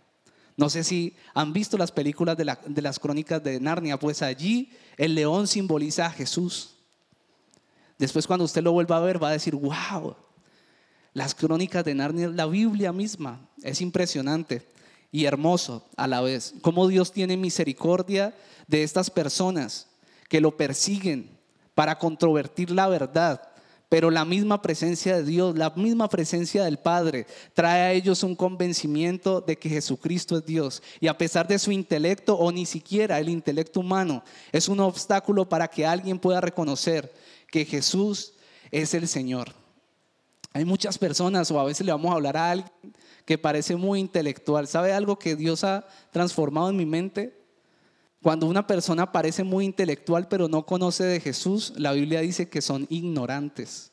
No 0.60 0.70
sé 0.70 0.84
si 0.84 1.16
han 1.34 1.54
visto 1.54 1.78
las 1.78 1.90
películas 1.90 2.36
de, 2.36 2.44
las 2.82 3.00
crónicas 3.00 3.42
de 3.42 3.62
Narnia, 3.62 3.98
pues 3.98 4.22
allí 4.22 4.74
el 4.98 5.16
león 5.16 5.48
simboliza 5.48 6.08
a 6.08 6.12
Jesús. 6.12 6.76
Después 7.98 8.28
cuando 8.28 8.44
usted 8.44 8.62
lo 8.62 8.74
vuelva 8.74 8.98
a 8.98 9.00
ver 9.00 9.24
va 9.24 9.30
a 9.30 9.32
decir, 9.32 9.56
wow, 9.56 10.18
las 11.14 11.34
crónicas 11.34 11.86
de 11.86 11.96
Narnia 11.96 12.28
la 12.28 12.46
Biblia 12.46 12.92
misma. 12.92 13.48
Es 13.64 13.80
impresionante 13.80 14.68
y 15.14 15.24
hermoso 15.24 15.88
a 15.96 16.08
la 16.08 16.20
vez. 16.20 16.54
Cómo 16.62 16.90
Dios 16.90 17.14
tiene 17.14 17.38
misericordia 17.38 18.36
de 18.68 18.84
estas 18.84 19.10
personas 19.10 19.88
que 20.28 20.42
lo 20.42 20.58
persiguen 20.58 21.40
para 21.74 21.98
controvertir 21.98 22.72
la 22.72 22.90
verdad 22.90 23.49
pero 23.90 24.12
la 24.12 24.24
misma 24.24 24.62
presencia 24.62 25.18
de 25.18 25.24
Dios, 25.24 25.58
la 25.58 25.72
misma 25.72 26.08
presencia 26.08 26.64
del 26.64 26.78
Padre, 26.78 27.26
trae 27.56 27.82
a 27.82 27.92
ellos 27.92 28.22
un 28.22 28.36
convencimiento 28.36 29.42
de 29.42 29.58
que 29.58 29.68
Jesucristo 29.68 30.38
es 30.38 30.46
Dios. 30.46 30.84
Y 31.00 31.08
a 31.08 31.18
pesar 31.18 31.48
de 31.48 31.58
su 31.58 31.72
intelecto, 31.72 32.38
o 32.38 32.52
ni 32.52 32.68
siquiera 32.68 33.20
el 33.20 33.30
intelecto 33.30 33.80
humano, 33.80 34.24
es 34.52 34.70
un 34.70 34.80
obstáculo 34.80 35.50
para 35.50 35.68
que 35.68 35.88
alguien 35.88 36.20
pueda 36.20 36.40
reconocer 36.40 37.12
que 37.52 37.66
Jesús 37.66 38.34
es 38.70 38.94
el 38.94 39.08
Señor. 39.08 39.54
Hay 40.54 40.66
muchas 40.66 41.00
personas, 41.00 41.50
o 41.50 41.60
a 41.60 41.66
veces 41.66 41.84
le 41.84 41.92
vamos 41.92 42.12
a 42.12 42.16
hablar 42.16 42.38
a 42.38 42.52
alguien 42.52 42.72
que 43.26 43.40
parece 43.40 43.76
muy 43.76 44.00
intelectual. 44.00 44.68
¿Sabe 44.68 44.94
algo 44.94 45.18
que 45.18 45.36
Dios 45.36 45.64
ha 45.64 45.88
transformado 46.12 46.70
en 46.70 46.78
mi 46.78 46.86
mente? 46.86 47.39
Cuando 48.22 48.48
una 48.48 48.68
persona 48.68 49.12
parece 49.12 49.44
muy 49.44 49.66
intelectual 49.66 50.28
pero 50.28 50.48
no 50.50 50.66
conoce 50.66 51.06
de 51.06 51.20
Jesús, 51.20 51.74
la 51.78 51.94
Biblia 51.94 52.20
dice 52.22 52.50
que 52.50 52.62
son 52.62 52.86
ignorantes. 52.90 53.92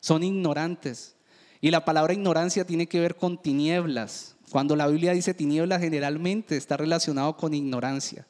Son 0.00 0.22
ignorantes. 0.22 1.14
Y 1.60 1.70
la 1.70 1.84
palabra 1.84 2.12
ignorancia 2.12 2.66
tiene 2.66 2.88
que 2.88 3.00
ver 3.00 3.16
con 3.16 3.40
tinieblas. 3.40 4.36
Cuando 4.50 4.76
la 4.76 4.88
Biblia 4.88 5.12
dice 5.12 5.34
tinieblas 5.34 5.80
generalmente 5.80 6.56
está 6.56 6.76
relacionado 6.76 7.36
con 7.36 7.54
ignorancia. 7.54 8.26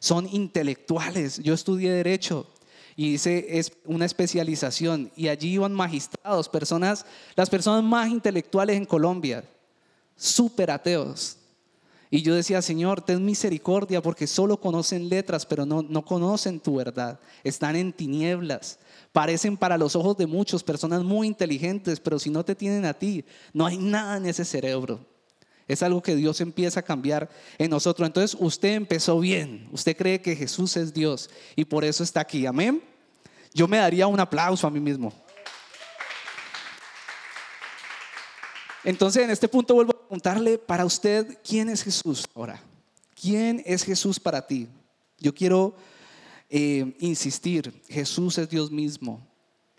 Son 0.00 0.28
intelectuales. 0.32 1.38
Yo 1.38 1.54
estudié 1.54 1.92
derecho 1.92 2.46
y 2.96 3.14
hice 3.14 3.58
es 3.58 3.72
una 3.84 4.06
especialización 4.06 5.12
y 5.14 5.28
allí 5.28 5.52
iban 5.54 5.74
magistrados, 5.74 6.48
personas, 6.48 7.04
las 7.36 7.50
personas 7.50 7.84
más 7.84 8.08
intelectuales 8.08 8.76
en 8.76 8.86
Colombia, 8.86 9.44
súper 10.16 10.70
ateos, 10.70 11.36
y 12.10 12.22
yo 12.22 12.34
decía, 12.34 12.62
Señor, 12.62 13.00
ten 13.00 13.24
misericordia 13.24 14.00
porque 14.00 14.26
solo 14.26 14.60
conocen 14.60 15.08
letras, 15.08 15.44
pero 15.44 15.66
no, 15.66 15.82
no 15.82 16.04
conocen 16.04 16.60
tu 16.60 16.76
verdad. 16.76 17.18
Están 17.42 17.74
en 17.74 17.92
tinieblas. 17.92 18.78
Parecen 19.12 19.56
para 19.56 19.76
los 19.76 19.96
ojos 19.96 20.16
de 20.16 20.26
muchos 20.26 20.62
personas 20.62 21.02
muy 21.02 21.26
inteligentes, 21.26 21.98
pero 22.00 22.18
si 22.18 22.30
no 22.30 22.44
te 22.44 22.54
tienen 22.54 22.84
a 22.84 22.94
ti, 22.94 23.24
no 23.52 23.66
hay 23.66 23.76
nada 23.78 24.18
en 24.18 24.26
ese 24.26 24.44
cerebro. 24.44 25.00
Es 25.66 25.82
algo 25.82 26.00
que 26.00 26.14
Dios 26.14 26.40
empieza 26.40 26.80
a 26.80 26.84
cambiar 26.84 27.28
en 27.58 27.70
nosotros. 27.70 28.06
Entonces 28.06 28.36
usted 28.40 28.74
empezó 28.74 29.18
bien. 29.18 29.68
Usted 29.72 29.96
cree 29.96 30.20
que 30.20 30.36
Jesús 30.36 30.76
es 30.76 30.94
Dios 30.94 31.28
y 31.56 31.64
por 31.64 31.84
eso 31.84 32.04
está 32.04 32.20
aquí. 32.20 32.46
Amén. 32.46 32.82
Yo 33.52 33.66
me 33.66 33.78
daría 33.78 34.06
un 34.06 34.20
aplauso 34.20 34.66
a 34.66 34.70
mí 34.70 34.78
mismo. 34.78 35.12
Entonces, 38.86 39.24
en 39.24 39.30
este 39.30 39.48
punto 39.48 39.74
vuelvo 39.74 39.90
a 39.90 39.98
preguntarle 39.98 40.58
para 40.58 40.84
usted, 40.84 41.38
¿quién 41.42 41.68
es 41.68 41.82
Jesús 41.82 42.24
ahora? 42.36 42.62
¿Quién 43.20 43.60
es 43.66 43.82
Jesús 43.82 44.20
para 44.20 44.46
ti? 44.46 44.68
Yo 45.18 45.34
quiero 45.34 45.74
eh, 46.48 46.94
insistir, 47.00 47.82
Jesús 47.88 48.38
es 48.38 48.48
Dios 48.48 48.70
mismo. 48.70 49.26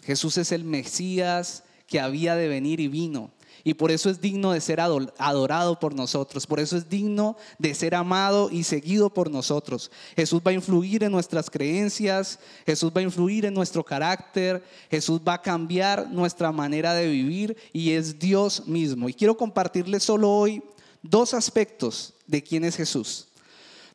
Jesús 0.04 0.38
es 0.38 0.52
el 0.52 0.66
Mesías 0.66 1.64
que 1.88 2.02
había 2.02 2.36
de 2.36 2.50
venir 2.50 2.82
y 2.82 2.90
vino. 2.90 3.32
Y 3.64 3.74
por 3.74 3.92
eso 3.92 4.10
es 4.10 4.22
digno 4.22 4.52
de 4.52 4.62
ser 4.62 4.80
adorado 4.80 5.80
por 5.80 5.94
nosotros. 5.94 6.48
Por 6.48 6.60
eso 6.60 6.78
es 6.78 6.90
digno 6.90 7.38
de 7.58 7.74
ser 7.74 7.96
amado 7.96 8.50
y 8.52 8.64
seguido 8.64 9.10
por 9.10 9.30
nosotros. 9.32 9.92
Jesús 10.16 10.42
va 10.46 10.52
a 10.52 10.56
influir 10.56 11.04
en 11.04 11.12
nuestras 11.12 11.50
creencias. 11.50 12.40
Jesús 12.66 12.92
va 12.96 13.02
a 13.02 13.04
influir 13.04 13.46
en 13.46 13.54
nuestro 13.54 13.84
carácter. 13.84 14.64
Jesús 14.90 15.22
va 15.26 15.36
a 15.36 15.42
cambiar 15.42 16.10
nuestra 16.10 16.52
manera 16.52 16.94
de 16.94 17.08
vivir 17.08 17.58
y 17.74 17.92
es 17.92 18.20
Dios 18.20 18.68
mismo. 18.68 19.10
Y 19.10 19.14
quiero 19.14 19.38
compartirles 19.38 20.04
solo 20.04 20.30
hoy 20.32 20.62
dos 21.02 21.34
aspectos 21.34 22.14
de 22.26 22.44
quién 22.44 22.64
es 22.64 22.76
Jesús. 22.76 23.28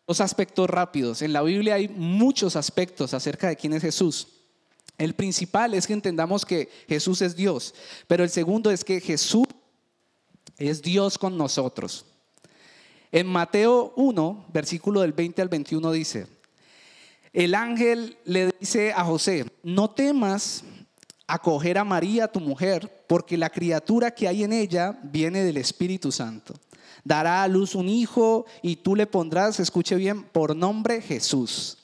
Dos 0.07 0.21
aspectos 0.21 0.69
rápidos. 0.69 1.23
En 1.23 1.33
la 1.33 1.43
Biblia 1.43 1.75
hay 1.75 1.89
muchos 1.89 2.57
aspectos 2.57 3.15
acerca 3.15 3.49
de 3.49 3.57
quién 3.57 3.73
es 3.73 3.83
Jesús. 3.83 4.29
El 4.99 5.15
principal 5.15 5.75
es 5.75 5.87
que 5.87 5.95
entendamos 5.95 6.45
que 6.45 6.69
Jesús 6.89 7.23
es 7.23 7.35
Dios, 7.35 7.75
pero 8.07 8.25
el 8.25 8.31
segundo 8.31 8.71
es 8.71 8.85
que 8.85 9.01
Jesús 9.01 9.47
es 10.69 10.83
Dios 10.83 11.19
con 11.19 11.37
nosotros. 11.37 12.05
En 13.11 13.27
Mateo 13.27 13.93
1, 13.97 14.47
versículo 14.53 15.01
del 15.01 15.13
20 15.13 15.43
al 15.43 15.49
21 15.49 15.93
dice, 15.93 16.27
el 17.33 17.55
ángel 17.55 18.17
le 18.25 18.53
dice 18.61 18.93
a 18.93 19.05
José, 19.05 19.47
no 19.63 19.91
temas 19.91 20.65
acoger 21.27 21.79
a 21.79 21.85
María, 21.85 22.29
tu 22.29 22.41
mujer, 22.41 23.05
porque 23.07 23.37
la 23.37 23.51
criatura 23.51 24.11
que 24.11 24.29
hay 24.29 24.45
en 24.45 24.53
ella 24.53 24.99
viene 25.03 25.43
del 25.43 25.57
Espíritu 25.57 26.13
Santo. 26.13 26.55
Dará 27.05 27.43
a 27.43 27.49
luz 27.49 27.75
un 27.75 27.89
hijo 27.89 28.47
y 28.63 28.77
tú 28.77 28.95
le 28.95 29.07
pondrás, 29.07 29.59
escuche 29.59 29.97
bien, 29.97 30.23
por 30.23 30.55
nombre 30.55 31.01
Jesús, 31.01 31.79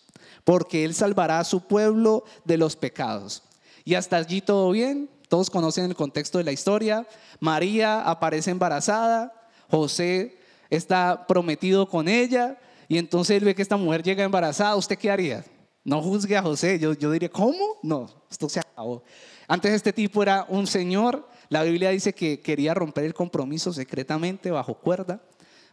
porque 0.44 0.84
él 0.84 0.94
salvará 0.94 1.40
a 1.40 1.44
su 1.44 1.62
pueblo 1.62 2.24
de 2.44 2.58
los 2.58 2.76
pecados. 2.76 3.42
Y 3.84 3.94
hasta 3.94 4.18
allí 4.18 4.40
todo 4.40 4.70
bien, 4.70 5.08
todos 5.28 5.50
conocen 5.50 5.84
el 5.84 5.94
contexto 5.94 6.38
de 6.38 6.44
la 6.44 6.52
historia. 6.52 7.06
María 7.40 8.02
aparece 8.02 8.50
embarazada, 8.50 9.32
José 9.70 10.38
está 10.70 11.26
prometido 11.26 11.88
con 11.88 12.08
ella 12.08 12.58
y 12.88 12.98
entonces 12.98 13.36
él 13.36 13.44
ve 13.44 13.54
que 13.54 13.62
esta 13.62 13.76
mujer 13.76 14.02
llega 14.02 14.24
embarazada. 14.24 14.76
¿Usted 14.76 14.98
qué 14.98 15.10
haría? 15.10 15.44
No 15.84 16.02
juzgue 16.02 16.36
a 16.36 16.42
José. 16.42 16.78
Yo, 16.78 16.94
yo 16.94 17.10
diría, 17.10 17.28
¿cómo? 17.28 17.78
No, 17.82 18.08
esto 18.30 18.48
se 18.48 18.60
acabó. 18.60 19.02
Antes 19.46 19.72
este 19.72 19.92
tipo 19.92 20.22
era 20.22 20.46
un 20.48 20.66
señor. 20.66 21.28
La 21.48 21.62
Biblia 21.62 21.90
dice 21.90 22.14
que 22.14 22.40
quería 22.40 22.74
romper 22.74 23.04
el 23.04 23.14
compromiso 23.14 23.72
secretamente 23.72 24.50
bajo 24.50 24.74
cuerda 24.74 25.20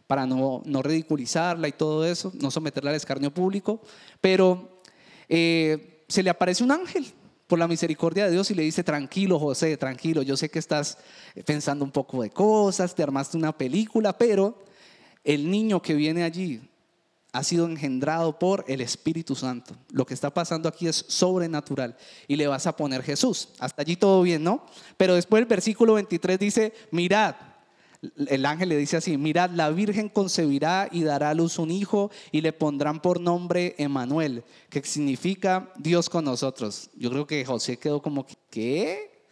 para 0.06 0.26
no, 0.26 0.62
no 0.64 0.82
ridiculizarla 0.82 1.68
y 1.68 1.72
todo 1.72 2.06
eso, 2.06 2.32
no 2.40 2.50
someterla 2.50 2.90
al 2.90 2.96
escarnio 2.96 3.32
público. 3.32 3.80
Pero 4.20 4.80
eh, 5.28 6.04
se 6.08 6.22
le 6.22 6.30
aparece 6.30 6.62
un 6.62 6.72
ángel 6.72 7.12
por 7.46 7.58
la 7.58 7.68
misericordia 7.68 8.26
de 8.26 8.32
Dios 8.32 8.50
y 8.50 8.54
le 8.54 8.62
dice, 8.62 8.82
tranquilo 8.82 9.38
José, 9.38 9.76
tranquilo, 9.76 10.22
yo 10.22 10.36
sé 10.36 10.50
que 10.50 10.58
estás 10.58 10.98
pensando 11.44 11.84
un 11.84 11.90
poco 11.90 12.22
de 12.22 12.30
cosas, 12.30 12.94
te 12.94 13.02
armaste 13.02 13.36
una 13.36 13.56
película, 13.56 14.16
pero 14.16 14.64
el 15.24 15.50
niño 15.50 15.80
que 15.80 15.94
viene 15.94 16.22
allí 16.24 16.60
ha 17.32 17.42
sido 17.42 17.66
engendrado 17.66 18.38
por 18.38 18.64
el 18.66 18.80
Espíritu 18.80 19.34
Santo. 19.34 19.76
Lo 19.90 20.06
que 20.06 20.14
está 20.14 20.32
pasando 20.32 20.68
aquí 20.68 20.88
es 20.88 21.04
sobrenatural 21.08 21.96
y 22.26 22.36
le 22.36 22.46
vas 22.46 22.66
a 22.66 22.74
poner 22.74 23.02
Jesús. 23.02 23.50
Hasta 23.58 23.82
allí 23.82 23.96
todo 23.96 24.22
bien, 24.22 24.42
¿no? 24.42 24.64
Pero 24.96 25.14
después 25.14 25.42
el 25.42 25.46
versículo 25.46 25.94
23 25.94 26.38
dice, 26.38 26.72
mirad, 26.90 27.34
el 28.28 28.46
ángel 28.46 28.68
le 28.68 28.76
dice 28.76 28.96
así, 28.96 29.16
mirad, 29.16 29.50
la 29.50 29.70
Virgen 29.70 30.08
concebirá 30.08 30.88
y 30.90 31.02
dará 31.02 31.30
a 31.30 31.34
luz 31.34 31.58
un 31.58 31.70
hijo 31.70 32.10
y 32.32 32.40
le 32.40 32.52
pondrán 32.52 33.00
por 33.00 33.20
nombre 33.20 33.74
Emanuel, 33.78 34.44
que 34.68 34.82
significa 34.82 35.72
Dios 35.76 36.08
con 36.08 36.24
nosotros. 36.24 36.90
Yo 36.96 37.10
creo 37.10 37.26
que 37.26 37.44
José 37.44 37.78
quedó 37.78 38.02
como, 38.02 38.26
¿qué? 38.50 39.22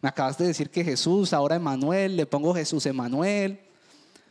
Me 0.00 0.08
acabas 0.08 0.38
de 0.38 0.46
decir 0.46 0.70
que 0.70 0.84
Jesús, 0.84 1.32
ahora 1.32 1.56
Emanuel, 1.56 2.16
le 2.16 2.26
pongo 2.26 2.54
Jesús 2.54 2.86
Emanuel, 2.86 3.60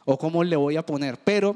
o 0.05 0.17
cómo 0.17 0.43
le 0.43 0.55
voy 0.55 0.75
a 0.77 0.85
poner. 0.85 1.17
Pero 1.23 1.55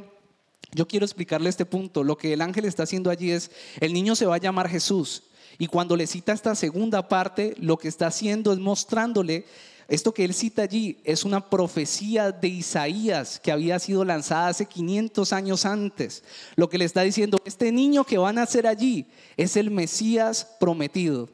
yo 0.74 0.88
quiero 0.88 1.06
explicarle 1.06 1.50
este 1.50 1.66
punto. 1.66 2.04
Lo 2.04 2.18
que 2.18 2.34
el 2.34 2.42
ángel 2.42 2.66
está 2.66 2.84
haciendo 2.84 3.10
allí 3.10 3.32
es, 3.32 3.52
el 3.80 3.94
niño 3.94 4.16
se 4.16 4.26
va 4.26 4.36
a 4.36 4.40
llamar 4.40 4.70
Jesús. 4.70 5.24
Y 5.58 5.68
cuando 5.68 5.96
le 5.96 6.08
cita 6.08 6.34
esta 6.34 6.56
segunda 6.56 7.08
parte, 7.08 7.56
lo 7.58 7.78
que 7.78 7.88
está 7.88 8.08
haciendo 8.08 8.54
es 8.54 8.60
mostrándole, 8.60 9.46
esto 9.88 10.14
que 10.14 10.24
él 10.24 10.34
cita 10.34 10.64
allí 10.64 10.98
es 11.04 11.26
una 11.26 11.50
profecía 11.50 12.32
de 12.32 12.48
Isaías 12.48 13.40
que 13.40 13.52
había 13.52 13.80
sido 13.80 14.06
lanzada 14.06 14.48
hace 14.48 14.66
500 14.66 15.34
años 15.34 15.66
antes. 15.66 16.24
Lo 16.56 16.70
que 16.70 16.78
le 16.78 16.86
está 16.86 17.02
diciendo, 17.02 17.42
este 17.46 17.72
niño 17.72 18.04
que 18.04 18.18
va 18.18 18.30
a 18.30 18.34
nacer 18.34 18.66
allí 18.66 19.06
es 19.36 19.58
el 19.58 19.72
Mesías 19.72 20.48
prometido. 20.60 21.30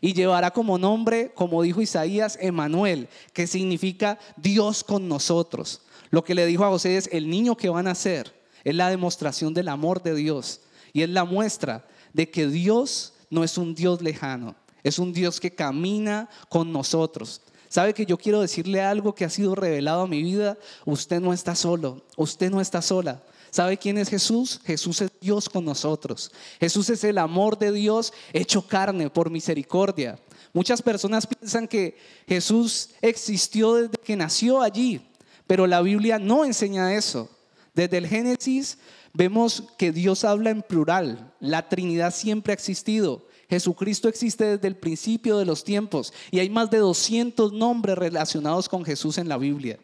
Y 0.00 0.14
llevará 0.14 0.50
como 0.50 0.78
nombre, 0.78 1.30
como 1.32 1.62
dijo 1.62 1.80
Isaías, 1.80 2.36
Emanuel, 2.40 3.08
que 3.32 3.46
significa 3.46 4.18
Dios 4.36 4.82
con 4.82 5.08
nosotros. 5.08 5.82
Lo 6.10 6.24
que 6.24 6.34
le 6.34 6.44
dijo 6.44 6.64
a 6.64 6.70
José 6.70 6.96
es, 6.96 7.08
el 7.12 7.30
niño 7.30 7.56
que 7.56 7.68
va 7.68 7.80
a 7.80 7.84
nacer 7.84 8.34
es 8.64 8.74
la 8.74 8.90
demostración 8.90 9.54
del 9.54 9.68
amor 9.68 10.02
de 10.02 10.14
Dios 10.14 10.60
y 10.92 11.02
es 11.02 11.08
la 11.08 11.24
muestra 11.24 11.86
de 12.12 12.30
que 12.30 12.48
Dios 12.48 13.14
no 13.30 13.44
es 13.44 13.56
un 13.56 13.74
Dios 13.74 14.02
lejano, 14.02 14.54
es 14.82 14.98
un 14.98 15.12
Dios 15.12 15.40
que 15.40 15.54
camina 15.54 16.28
con 16.48 16.72
nosotros. 16.72 17.40
¿Sabe 17.72 17.94
que 17.94 18.04
yo 18.04 18.18
quiero 18.18 18.42
decirle 18.42 18.82
algo 18.82 19.14
que 19.14 19.24
ha 19.24 19.30
sido 19.30 19.54
revelado 19.54 20.02
a 20.02 20.06
mi 20.06 20.22
vida? 20.22 20.58
Usted 20.84 21.22
no 21.22 21.32
está 21.32 21.54
solo, 21.54 22.02
usted 22.18 22.50
no 22.50 22.60
está 22.60 22.82
sola. 22.82 23.22
¿Sabe 23.50 23.78
quién 23.78 23.96
es 23.96 24.10
Jesús? 24.10 24.60
Jesús 24.66 25.00
es 25.00 25.10
Dios 25.22 25.48
con 25.48 25.64
nosotros. 25.64 26.30
Jesús 26.60 26.90
es 26.90 27.02
el 27.02 27.16
amor 27.16 27.58
de 27.58 27.72
Dios 27.72 28.12
hecho 28.34 28.66
carne 28.68 29.08
por 29.08 29.30
misericordia. 29.30 30.18
Muchas 30.52 30.82
personas 30.82 31.26
piensan 31.26 31.66
que 31.66 31.96
Jesús 32.28 32.90
existió 33.00 33.72
desde 33.76 33.96
que 34.04 34.16
nació 34.16 34.60
allí, 34.60 35.00
pero 35.46 35.66
la 35.66 35.80
Biblia 35.80 36.18
no 36.18 36.44
enseña 36.44 36.94
eso. 36.94 37.30
Desde 37.72 37.96
el 37.96 38.06
Génesis 38.06 38.76
vemos 39.14 39.64
que 39.78 39.92
Dios 39.92 40.24
habla 40.24 40.50
en 40.50 40.60
plural. 40.60 41.32
La 41.40 41.70
Trinidad 41.70 42.12
siempre 42.12 42.52
ha 42.52 42.54
existido. 42.54 43.31
Jesucristo 43.52 44.08
existe 44.08 44.56
desde 44.56 44.66
el 44.66 44.76
principio 44.76 45.36
de 45.36 45.44
los 45.44 45.62
tiempos 45.62 46.14
y 46.30 46.38
hay 46.38 46.48
más 46.48 46.70
de 46.70 46.78
200 46.78 47.52
nombres 47.52 47.98
relacionados 47.98 48.66
con 48.66 48.82
Jesús 48.82 49.18
en 49.18 49.28
la 49.28 49.36
Biblia, 49.36 49.78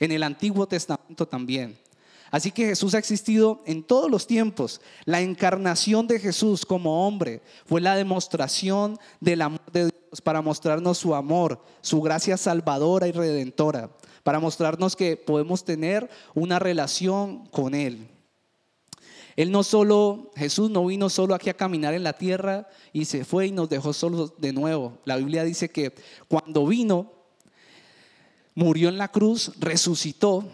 en 0.00 0.10
el 0.10 0.24
Antiguo 0.24 0.66
Testamento 0.66 1.28
también. 1.28 1.78
Así 2.32 2.50
que 2.50 2.66
Jesús 2.66 2.94
ha 2.94 2.98
existido 2.98 3.62
en 3.64 3.84
todos 3.84 4.10
los 4.10 4.26
tiempos. 4.26 4.80
La 5.04 5.20
encarnación 5.20 6.08
de 6.08 6.18
Jesús 6.18 6.66
como 6.66 7.06
hombre 7.06 7.42
fue 7.64 7.80
la 7.80 7.94
demostración 7.94 8.98
del 9.20 9.42
amor 9.42 9.70
de 9.72 9.82
Dios 9.84 10.20
para 10.20 10.42
mostrarnos 10.42 10.98
su 10.98 11.14
amor, 11.14 11.62
su 11.80 12.02
gracia 12.02 12.36
salvadora 12.36 13.06
y 13.06 13.12
redentora 13.12 13.88
para 14.24 14.40
mostrarnos 14.40 14.96
que 14.96 15.16
podemos 15.16 15.64
tener 15.64 16.08
una 16.34 16.58
relación 16.58 17.46
con 17.46 17.74
Él. 17.74 18.08
Él 19.36 19.50
no 19.50 19.62
solo, 19.62 20.30
Jesús 20.36 20.70
no 20.70 20.86
vino 20.86 21.08
solo 21.08 21.34
aquí 21.34 21.50
a 21.50 21.56
caminar 21.56 21.94
en 21.94 22.02
la 22.02 22.12
tierra 22.12 22.68
y 22.92 23.06
se 23.06 23.24
fue 23.24 23.46
y 23.46 23.52
nos 23.52 23.68
dejó 23.68 23.92
solos 23.92 24.34
de 24.38 24.52
nuevo. 24.52 24.98
La 25.04 25.16
Biblia 25.16 25.44
dice 25.44 25.70
que 25.70 25.94
cuando 26.28 26.66
vino, 26.66 27.12
murió 28.54 28.88
en 28.88 28.98
la 28.98 29.08
cruz, 29.08 29.52
resucitó 29.58 30.44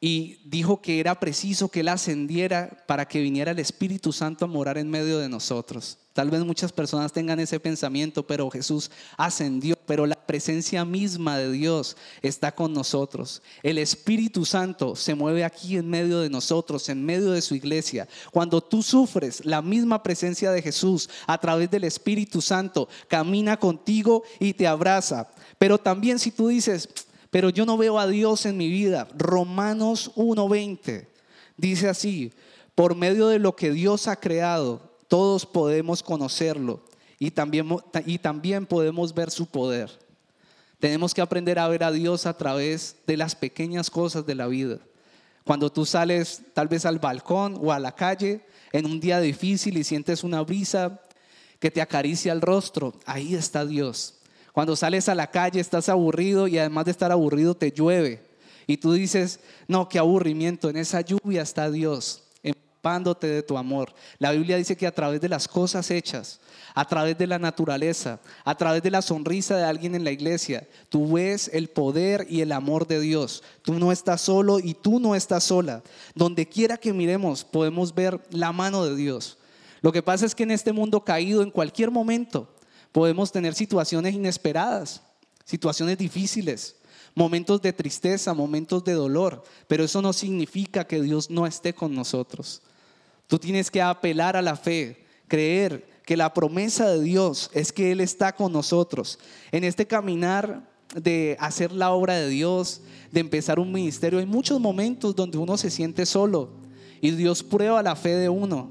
y 0.00 0.40
dijo 0.44 0.82
que 0.82 0.98
era 0.98 1.20
preciso 1.20 1.68
que 1.68 1.80
Él 1.80 1.88
ascendiera 1.88 2.84
para 2.88 3.06
que 3.06 3.20
viniera 3.20 3.52
el 3.52 3.60
Espíritu 3.60 4.12
Santo 4.12 4.44
a 4.44 4.48
morar 4.48 4.78
en 4.78 4.90
medio 4.90 5.18
de 5.18 5.28
nosotros. 5.28 5.98
Tal 6.12 6.30
vez 6.30 6.44
muchas 6.44 6.72
personas 6.72 7.12
tengan 7.12 7.40
ese 7.40 7.58
pensamiento, 7.58 8.26
pero 8.26 8.50
Jesús 8.50 8.90
ascendió, 9.16 9.76
pero 9.86 10.04
la 10.04 10.14
presencia 10.14 10.84
misma 10.84 11.38
de 11.38 11.50
Dios 11.50 11.96
está 12.20 12.54
con 12.54 12.74
nosotros. 12.74 13.42
El 13.62 13.78
Espíritu 13.78 14.44
Santo 14.44 14.94
se 14.94 15.14
mueve 15.14 15.42
aquí 15.42 15.76
en 15.76 15.88
medio 15.88 16.20
de 16.20 16.28
nosotros, 16.28 16.88
en 16.90 17.02
medio 17.02 17.30
de 17.30 17.40
su 17.40 17.54
iglesia. 17.54 18.08
Cuando 18.30 18.60
tú 18.60 18.82
sufres, 18.82 19.44
la 19.46 19.62
misma 19.62 20.02
presencia 20.02 20.52
de 20.52 20.60
Jesús 20.60 21.08
a 21.26 21.38
través 21.38 21.70
del 21.70 21.84
Espíritu 21.84 22.42
Santo 22.42 22.88
camina 23.08 23.56
contigo 23.56 24.22
y 24.38 24.52
te 24.52 24.66
abraza. 24.66 25.30
Pero 25.58 25.78
también 25.78 26.18
si 26.18 26.30
tú 26.30 26.48
dices, 26.48 26.90
pero 27.30 27.48
yo 27.48 27.64
no 27.64 27.78
veo 27.78 27.98
a 27.98 28.06
Dios 28.06 28.44
en 28.44 28.58
mi 28.58 28.68
vida, 28.68 29.08
Romanos 29.16 30.12
1:20 30.16 31.08
dice 31.56 31.88
así, 31.88 32.32
por 32.74 32.94
medio 32.94 33.28
de 33.28 33.38
lo 33.38 33.56
que 33.56 33.70
Dios 33.70 34.08
ha 34.08 34.16
creado, 34.16 34.91
todos 35.12 35.44
podemos 35.44 36.02
conocerlo 36.02 36.80
y 37.18 37.32
también, 37.32 37.68
y 38.06 38.16
también 38.16 38.64
podemos 38.64 39.12
ver 39.12 39.30
su 39.30 39.44
poder. 39.44 39.90
Tenemos 40.78 41.12
que 41.12 41.20
aprender 41.20 41.58
a 41.58 41.68
ver 41.68 41.84
a 41.84 41.92
Dios 41.92 42.24
a 42.24 42.34
través 42.34 42.96
de 43.06 43.18
las 43.18 43.34
pequeñas 43.34 43.90
cosas 43.90 44.24
de 44.24 44.34
la 44.34 44.46
vida. 44.46 44.78
Cuando 45.44 45.70
tú 45.70 45.84
sales 45.84 46.40
tal 46.54 46.68
vez 46.68 46.86
al 46.86 46.98
balcón 46.98 47.58
o 47.60 47.72
a 47.72 47.78
la 47.78 47.94
calle 47.94 48.40
en 48.72 48.86
un 48.86 49.00
día 49.00 49.20
difícil 49.20 49.76
y 49.76 49.84
sientes 49.84 50.24
una 50.24 50.40
brisa 50.40 51.02
que 51.58 51.70
te 51.70 51.82
acaricia 51.82 52.32
el 52.32 52.40
rostro, 52.40 52.94
ahí 53.04 53.34
está 53.34 53.66
Dios. 53.66 54.14
Cuando 54.54 54.76
sales 54.76 55.10
a 55.10 55.14
la 55.14 55.30
calle 55.30 55.60
estás 55.60 55.90
aburrido 55.90 56.48
y 56.48 56.56
además 56.56 56.86
de 56.86 56.92
estar 56.92 57.12
aburrido 57.12 57.54
te 57.54 57.70
llueve. 57.70 58.24
Y 58.66 58.78
tú 58.78 58.94
dices, 58.94 59.40
no, 59.68 59.90
qué 59.90 59.98
aburrimiento, 59.98 60.70
en 60.70 60.78
esa 60.78 61.02
lluvia 61.02 61.42
está 61.42 61.70
Dios 61.70 62.22
de 62.82 63.44
tu 63.44 63.56
amor. 63.56 63.94
La 64.18 64.32
Biblia 64.32 64.56
dice 64.56 64.76
que 64.76 64.88
a 64.88 64.94
través 64.94 65.20
de 65.20 65.28
las 65.28 65.46
cosas 65.46 65.88
hechas, 65.92 66.40
a 66.74 66.84
través 66.84 67.16
de 67.16 67.28
la 67.28 67.38
naturaleza, 67.38 68.18
a 68.44 68.56
través 68.56 68.82
de 68.82 68.90
la 68.90 69.02
sonrisa 69.02 69.56
de 69.56 69.62
alguien 69.62 69.94
en 69.94 70.02
la 70.02 70.10
iglesia, 70.10 70.66
tú 70.88 71.12
ves 71.12 71.48
el 71.52 71.68
poder 71.68 72.26
y 72.28 72.40
el 72.40 72.50
amor 72.50 72.88
de 72.88 72.98
Dios. 72.98 73.44
Tú 73.62 73.74
no 73.74 73.92
estás 73.92 74.22
solo 74.22 74.58
y 74.58 74.74
tú 74.74 74.98
no 74.98 75.14
estás 75.14 75.44
sola. 75.44 75.84
Donde 76.16 76.48
quiera 76.48 76.76
que 76.76 76.92
miremos 76.92 77.44
podemos 77.44 77.94
ver 77.94 78.20
la 78.30 78.50
mano 78.50 78.84
de 78.84 78.96
Dios. 78.96 79.38
Lo 79.80 79.92
que 79.92 80.02
pasa 80.02 80.26
es 80.26 80.34
que 80.34 80.42
en 80.42 80.50
este 80.50 80.72
mundo 80.72 81.04
caído, 81.04 81.42
en 81.42 81.52
cualquier 81.52 81.92
momento, 81.92 82.48
podemos 82.90 83.30
tener 83.30 83.54
situaciones 83.54 84.12
inesperadas, 84.12 85.02
situaciones 85.44 85.98
difíciles, 85.98 86.74
momentos 87.14 87.62
de 87.62 87.72
tristeza, 87.72 88.34
momentos 88.34 88.82
de 88.84 88.94
dolor, 88.94 89.44
pero 89.68 89.84
eso 89.84 90.02
no 90.02 90.12
significa 90.12 90.84
que 90.84 91.00
Dios 91.00 91.30
no 91.30 91.46
esté 91.46 91.74
con 91.74 91.94
nosotros. 91.94 92.62
Tú 93.32 93.38
tienes 93.38 93.70
que 93.70 93.80
apelar 93.80 94.36
a 94.36 94.42
la 94.42 94.56
fe, 94.56 95.06
creer 95.26 95.88
que 96.04 96.18
la 96.18 96.34
promesa 96.34 96.90
de 96.90 97.00
Dios 97.00 97.50
es 97.54 97.72
que 97.72 97.90
Él 97.90 98.02
está 98.02 98.36
con 98.36 98.52
nosotros. 98.52 99.18
En 99.52 99.64
este 99.64 99.86
caminar 99.86 100.68
de 100.94 101.38
hacer 101.40 101.72
la 101.72 101.92
obra 101.92 102.16
de 102.16 102.28
Dios, 102.28 102.82
de 103.10 103.20
empezar 103.20 103.58
un 103.58 103.72
ministerio, 103.72 104.18
hay 104.18 104.26
muchos 104.26 104.60
momentos 104.60 105.16
donde 105.16 105.38
uno 105.38 105.56
se 105.56 105.70
siente 105.70 106.04
solo 106.04 106.50
y 107.00 107.10
Dios 107.12 107.42
prueba 107.42 107.82
la 107.82 107.96
fe 107.96 108.16
de 108.16 108.28
uno. 108.28 108.68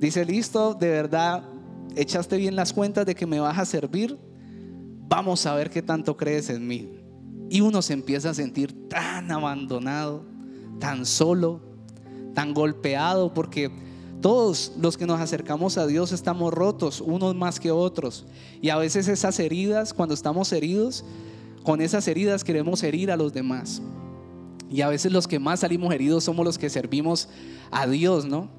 Dice, 0.00 0.24
listo, 0.24 0.72
de 0.72 0.88
verdad, 0.88 1.42
echaste 1.96 2.38
bien 2.38 2.56
las 2.56 2.72
cuentas 2.72 3.04
de 3.04 3.14
que 3.14 3.26
me 3.26 3.40
vas 3.40 3.58
a 3.58 3.66
servir, 3.66 4.16
vamos 5.06 5.44
a 5.44 5.54
ver 5.54 5.68
qué 5.68 5.82
tanto 5.82 6.16
crees 6.16 6.48
en 6.48 6.66
mí. 6.66 6.94
Y 7.50 7.60
uno 7.60 7.82
se 7.82 7.92
empieza 7.92 8.30
a 8.30 8.34
sentir 8.34 8.88
tan 8.88 9.30
abandonado, 9.30 10.24
tan 10.80 11.04
solo, 11.04 11.75
tan 12.36 12.52
golpeado 12.52 13.32
porque 13.32 13.70
todos 14.20 14.72
los 14.78 14.98
que 14.98 15.06
nos 15.06 15.18
acercamos 15.20 15.78
a 15.78 15.86
Dios 15.86 16.12
estamos 16.12 16.52
rotos, 16.52 17.00
unos 17.00 17.34
más 17.34 17.58
que 17.58 17.70
otros. 17.70 18.26
Y 18.60 18.68
a 18.68 18.76
veces 18.76 19.08
esas 19.08 19.40
heridas, 19.40 19.94
cuando 19.94 20.14
estamos 20.14 20.52
heridos, 20.52 21.02
con 21.62 21.80
esas 21.80 22.06
heridas 22.06 22.44
queremos 22.44 22.82
herir 22.82 23.10
a 23.10 23.16
los 23.16 23.32
demás. 23.32 23.80
Y 24.70 24.82
a 24.82 24.88
veces 24.88 25.12
los 25.12 25.26
que 25.26 25.38
más 25.38 25.60
salimos 25.60 25.94
heridos 25.94 26.24
somos 26.24 26.44
los 26.44 26.58
que 26.58 26.68
servimos 26.68 27.30
a 27.70 27.86
Dios, 27.86 28.26
¿no? 28.26 28.50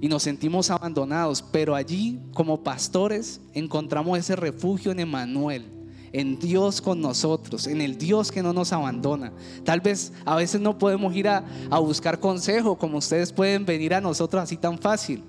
y 0.00 0.08
nos 0.08 0.22
sentimos 0.22 0.70
abandonados, 0.70 1.42
pero 1.52 1.74
allí 1.74 2.18
como 2.32 2.64
pastores 2.64 3.40
encontramos 3.52 4.18
ese 4.18 4.34
refugio 4.34 4.92
en 4.92 5.00
Emanuel, 5.00 5.66
en 6.12 6.38
Dios 6.38 6.80
con 6.80 7.00
nosotros, 7.00 7.66
en 7.66 7.80
el 7.80 7.96
Dios 7.96 8.32
que 8.32 8.42
no 8.42 8.52
nos 8.52 8.72
abandona. 8.72 9.32
Tal 9.64 9.80
vez 9.80 10.12
a 10.24 10.36
veces 10.36 10.60
no 10.60 10.78
podemos 10.78 11.14
ir 11.14 11.28
a, 11.28 11.44
buscar 11.80 12.20
consejo 12.20 12.76
como 12.76 12.98
ustedes 12.98 13.32
pueden 13.32 13.64
venir 13.64 13.94
a 13.94 14.00
nosotros 14.00 14.42
así 14.42 14.56
tan 14.56 14.78
fácil, 14.78 15.22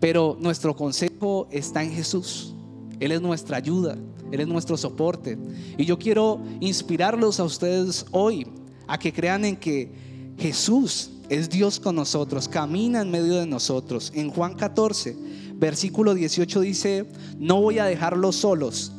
pero 0.00 0.36
nuestro 0.40 0.74
consejo 0.74 1.48
está 1.50 1.82
en 1.82 1.92
Jesús. 1.92 2.54
Él 3.00 3.12
es 3.12 3.20
nuestra 3.20 3.56
ayuda, 3.56 3.96
Él 4.32 4.40
es 4.40 4.48
nuestro 4.48 4.76
soporte. 4.76 5.38
Y 5.76 5.84
yo 5.84 5.98
quiero 5.98 6.40
inspirarlos 6.60 7.38
a 7.40 7.44
ustedes 7.44 8.06
hoy 8.10 8.46
a 8.86 8.98
que 8.98 9.12
crean 9.12 9.44
en 9.44 9.56
que 9.56 9.92
Jesús 10.38 11.10
es 11.28 11.50
Dios 11.50 11.78
con 11.78 11.94
nosotros, 11.96 12.48
camina 12.48 13.02
en 13.02 13.10
medio 13.10 13.36
de 13.36 13.46
nosotros. 13.46 14.12
En 14.14 14.30
Juan 14.30 14.54
14, 14.54 15.16
versículo 15.56 16.14
18 16.14 16.60
dice, 16.60 17.06
no 17.38 17.60
voy 17.60 17.78
a 17.78 17.84
dejarlos 17.84 18.36
solos, 18.36 18.92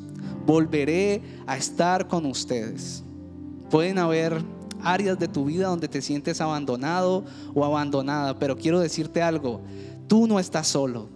volveré 0.46 1.22
a 1.46 1.58
estar 1.58 2.08
con 2.08 2.26
ustedes. 2.26 3.04
Pueden 3.70 3.98
haber 3.98 4.42
áreas 4.82 5.20
de 5.20 5.28
tu 5.28 5.46
vida 5.46 5.68
donde 5.68 5.88
te 5.88 6.02
sientes 6.02 6.42
abandonado 6.42 7.24
o 7.54 7.66
abandonada, 7.66 8.38
pero 8.38 8.58
quiero 8.58 8.80
decirte 8.80 9.22
algo, 9.22 9.62
tú 10.08 10.28
no 10.28 10.40
estás 10.40 10.68
solo, 10.68 11.10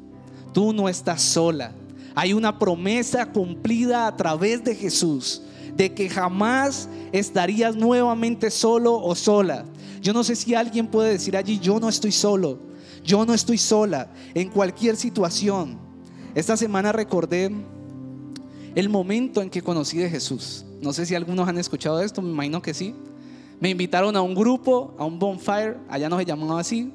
tú 0.53 0.73
no 0.73 0.89
estás 0.89 1.21
sola. 1.21 1.71
Hay 2.15 2.33
una 2.33 2.59
promesa 2.59 3.31
cumplida 3.31 4.07
a 4.07 4.15
través 4.15 4.63
de 4.63 4.75
Jesús 4.75 5.41
de 5.75 5.93
que 5.93 6.09
jamás 6.09 6.87
estarías 7.11 7.75
nuevamente 7.75 8.51
solo 8.51 9.01
o 9.01 9.15
sola. 9.15 9.65
Yo 10.01 10.13
no 10.13 10.23
sé 10.23 10.35
si 10.35 10.53
alguien 10.53 10.87
puede 10.87 11.11
decir 11.11 11.35
allí, 11.35 11.59
yo 11.59 11.79
no 11.79 11.89
estoy 11.89 12.11
solo, 12.11 12.59
yo 13.03 13.25
no 13.25 13.33
estoy 13.33 13.57
sola 13.57 14.11
en 14.33 14.49
cualquier 14.49 14.95
situación. 14.95 15.77
Esta 16.35 16.57
semana 16.57 16.91
recordé 16.91 17.51
el 18.75 18.89
momento 18.89 19.41
en 19.41 19.49
que 19.49 19.61
conocí 19.61 19.97
de 19.97 20.09
Jesús. 20.09 20.65
No 20.81 20.93
sé 20.93 21.05
si 21.05 21.15
algunos 21.15 21.47
han 21.47 21.57
escuchado 21.57 22.01
esto, 22.01 22.21
me 22.21 22.29
imagino 22.29 22.61
que 22.61 22.73
sí. 22.73 22.95
Me 23.59 23.69
invitaron 23.69 24.15
a 24.15 24.21
un 24.21 24.35
grupo, 24.35 24.93
a 24.97 25.05
un 25.05 25.19
bonfire, 25.19 25.77
allá 25.87 26.09
no 26.09 26.17
se 26.17 26.25
llamaba 26.25 26.59
así, 26.59 26.91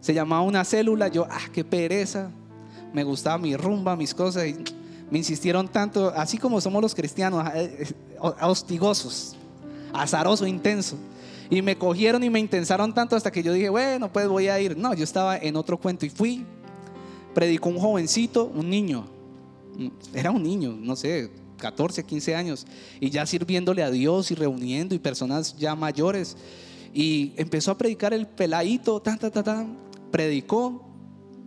se 0.00 0.12
llamaba 0.12 0.42
una 0.42 0.64
célula, 0.64 1.08
yo, 1.08 1.26
ah, 1.30 1.48
qué 1.52 1.64
pereza, 1.64 2.30
me 2.92 3.04
gustaba 3.04 3.38
mi 3.38 3.56
rumba, 3.56 3.96
mis 3.96 4.12
cosas, 4.12 4.44
me 5.10 5.18
insistieron 5.18 5.68
tanto, 5.68 6.12
así 6.14 6.38
como 6.38 6.60
somos 6.60 6.82
los 6.82 6.94
cristianos, 6.94 7.46
eh, 7.54 7.84
eh, 7.88 7.94
hostigosos, 8.42 9.36
azaroso, 9.92 10.46
intenso. 10.46 10.96
Y 11.50 11.60
me 11.60 11.76
cogieron 11.76 12.24
y 12.24 12.30
me 12.30 12.40
intensaron 12.40 12.94
tanto 12.94 13.14
hasta 13.14 13.30
que 13.30 13.42
yo 13.42 13.52
dije, 13.52 13.68
bueno, 13.68 14.10
pues 14.10 14.26
voy 14.26 14.48
a 14.48 14.58
ir. 14.58 14.74
No, 14.76 14.94
yo 14.94 15.04
estaba 15.04 15.36
en 15.36 15.54
otro 15.56 15.76
cuento 15.76 16.06
y 16.06 16.08
fui. 16.08 16.46
Predicó 17.34 17.68
un 17.68 17.78
jovencito, 17.78 18.46
un 18.46 18.70
niño. 18.70 19.04
Era 20.14 20.30
un 20.30 20.42
niño, 20.42 20.76
no 20.78 20.96
sé, 20.96 21.30
14, 21.58 22.04
15 22.04 22.34
años. 22.34 22.66
Y 23.00 23.10
ya 23.10 23.24
sirviéndole 23.24 23.82
a 23.82 23.90
Dios 23.90 24.30
y 24.30 24.34
reuniendo 24.34 24.94
y 24.94 24.98
personas 24.98 25.56
ya 25.56 25.74
mayores. 25.74 26.36
Y 26.92 27.32
empezó 27.36 27.70
a 27.70 27.78
predicar 27.78 28.12
el 28.12 28.26
peladito, 28.26 29.00
tan, 29.00 29.18
tan, 29.18 29.30
tan, 29.30 29.44
tan. 29.44 29.78
Predicó 30.10 30.84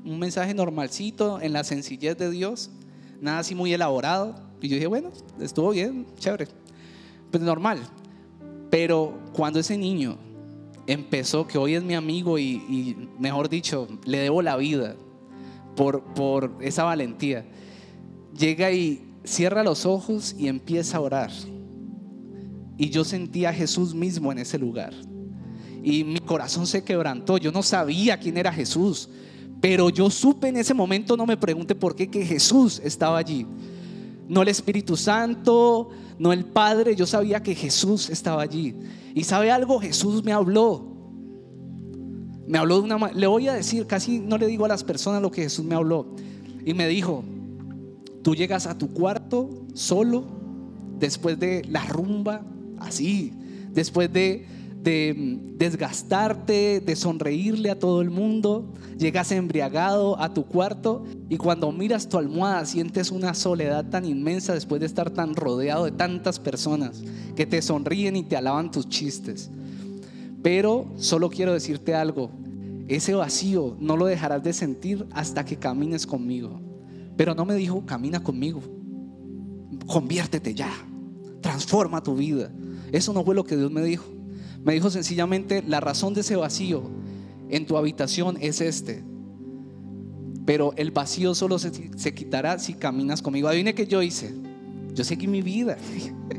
un 0.03 0.19
mensaje 0.19 0.53
normalcito 0.53 1.39
en 1.41 1.53
la 1.53 1.63
sencillez 1.63 2.17
de 2.17 2.31
Dios. 2.31 2.69
Nada 3.21 3.39
así 3.39 3.53
muy 3.53 3.73
elaborado. 3.73 4.35
Y 4.61 4.69
yo 4.69 4.75
dije, 4.75 4.87
bueno, 4.87 5.11
estuvo 5.39 5.71
bien, 5.71 6.07
chévere. 6.17 6.47
Pues 7.29 7.43
normal. 7.43 7.79
Pero 8.69 9.19
cuando 9.33 9.59
ese 9.59 9.77
niño 9.77 10.17
empezó, 10.87 11.47
que 11.47 11.57
hoy 11.57 11.75
es 11.75 11.83
mi 11.83 11.93
amigo 11.93 12.39
y, 12.39 13.09
mejor 13.19 13.49
dicho, 13.49 13.87
le 14.05 14.19
debo 14.19 14.41
la 14.41 14.57
vida 14.57 14.95
por, 15.75 16.03
por 16.13 16.55
esa 16.61 16.83
valentía, 16.83 17.45
llega 18.37 18.71
y 18.71 19.03
cierra 19.23 19.63
los 19.63 19.85
ojos 19.85 20.35
y 20.37 20.47
empieza 20.47 20.97
a 20.97 21.01
orar. 21.01 21.31
Y 22.77 22.89
yo 22.89 23.03
sentí 23.03 23.45
a 23.45 23.53
Jesús 23.53 23.93
mismo 23.93 24.31
en 24.31 24.39
ese 24.39 24.59
lugar. 24.59 24.93
Y 25.83 26.03
mi 26.03 26.19
corazón 26.19 26.67
se 26.67 26.83
quebrantó. 26.83 27.37
Yo 27.37 27.51
no 27.51 27.63
sabía 27.63 28.19
quién 28.19 28.37
era 28.37 28.51
Jesús. 28.51 29.09
Pero 29.61 29.89
yo 29.89 30.09
supe 30.09 30.49
en 30.49 30.57
ese 30.57 30.73
momento, 30.73 31.15
no 31.15 31.25
me 31.25 31.37
pregunte 31.37 31.75
por 31.75 31.95
qué, 31.95 32.09
que 32.09 32.25
Jesús 32.25 32.81
estaba 32.83 33.17
allí. 33.17 33.45
No 34.27 34.41
el 34.41 34.49
Espíritu 34.49 34.97
Santo, 34.97 35.89
no 36.19 36.33
el 36.33 36.45
Padre, 36.45 36.95
yo 36.95 37.05
sabía 37.05 37.41
que 37.41 37.55
Jesús 37.55 38.09
estaba 38.09 38.41
allí. 38.41 38.75
Y 39.13 39.23
sabe 39.23 39.51
algo, 39.51 39.79
Jesús 39.79 40.23
me 40.23 40.33
habló. 40.33 40.91
Me 42.47 42.57
habló 42.57 42.81
de 42.81 42.93
una 42.93 43.11
le 43.11 43.27
voy 43.27 43.47
a 43.47 43.53
decir, 43.53 43.87
casi 43.87 44.19
no 44.19 44.37
le 44.37 44.47
digo 44.47 44.65
a 44.65 44.67
las 44.67 44.83
personas 44.83 45.21
lo 45.21 45.31
que 45.31 45.43
Jesús 45.43 45.65
me 45.65 45.75
habló. 45.75 46.15
Y 46.65 46.73
me 46.73 46.87
dijo, 46.87 47.23
tú 48.25 48.33
llegas 48.33 48.65
a 48.65 48.75
tu 48.75 48.89
cuarto 48.89 49.67
solo, 49.75 50.25
después 50.97 51.37
de 51.37 51.61
la 51.69 51.85
rumba, 51.85 52.41
así, 52.79 53.31
después 53.71 54.11
de 54.11 54.47
de 54.85 55.39
desgastarte, 55.57 56.79
de 56.79 56.95
sonreírle 56.95 57.71
a 57.71 57.79
todo 57.79 58.01
el 58.01 58.11
mundo. 58.11 58.71
Llegas 58.97 59.31
embriagado 59.31 60.21
a 60.21 60.33
tu 60.33 60.45
cuarto 60.45 61.03
y 61.27 61.37
cuando 61.37 61.71
miras 61.71 62.07
tu 62.07 62.17
almohada 62.17 62.65
sientes 62.65 63.11
una 63.11 63.33
soledad 63.33 63.89
tan 63.89 64.05
inmensa 64.05 64.53
después 64.53 64.79
de 64.79 64.85
estar 64.85 65.09
tan 65.09 65.35
rodeado 65.35 65.85
de 65.85 65.91
tantas 65.91 66.39
personas 66.39 67.03
que 67.35 67.45
te 67.45 67.61
sonríen 67.61 68.15
y 68.15 68.23
te 68.23 68.37
alaban 68.37 68.71
tus 68.71 68.87
chistes. 68.87 69.49
Pero 70.43 70.85
solo 70.97 71.29
quiero 71.29 71.53
decirte 71.53 71.95
algo, 71.95 72.29
ese 72.87 73.15
vacío 73.15 73.75
no 73.79 73.97
lo 73.97 74.05
dejarás 74.05 74.43
de 74.43 74.53
sentir 74.53 75.07
hasta 75.11 75.45
que 75.45 75.57
camines 75.57 76.05
conmigo. 76.05 76.64
Pero 77.17 77.33
no 77.33 77.45
me 77.45 77.55
dijo, 77.55 77.85
camina 77.85 78.21
conmigo, 78.21 78.61
conviértete 79.87 80.53
ya, 80.53 80.71
transforma 81.41 82.03
tu 82.03 82.15
vida. 82.15 82.51
Eso 82.91 83.13
no 83.13 83.23
fue 83.23 83.35
lo 83.35 83.43
que 83.43 83.55
Dios 83.57 83.71
me 83.71 83.83
dijo. 83.83 84.05
Me 84.63 84.73
dijo 84.73 84.89
sencillamente, 84.89 85.63
la 85.65 85.79
razón 85.79 86.13
de 86.13 86.21
ese 86.21 86.35
vacío 86.35 86.89
en 87.49 87.65
tu 87.65 87.77
habitación 87.77 88.37
es 88.41 88.61
este. 88.61 89.03
Pero 90.45 90.73
el 90.77 90.91
vacío 90.91 91.33
solo 91.33 91.57
se, 91.59 92.13
quitará 92.13 92.59
si 92.59 92.73
caminas 92.73 93.21
conmigo. 93.21 93.47
Adivine 93.47 93.73
que 93.73 93.87
yo 93.87 94.01
hice. 94.01 94.33
Yo 94.93 95.03
seguí 95.03 95.27
mi 95.27 95.41
vida. 95.41 95.77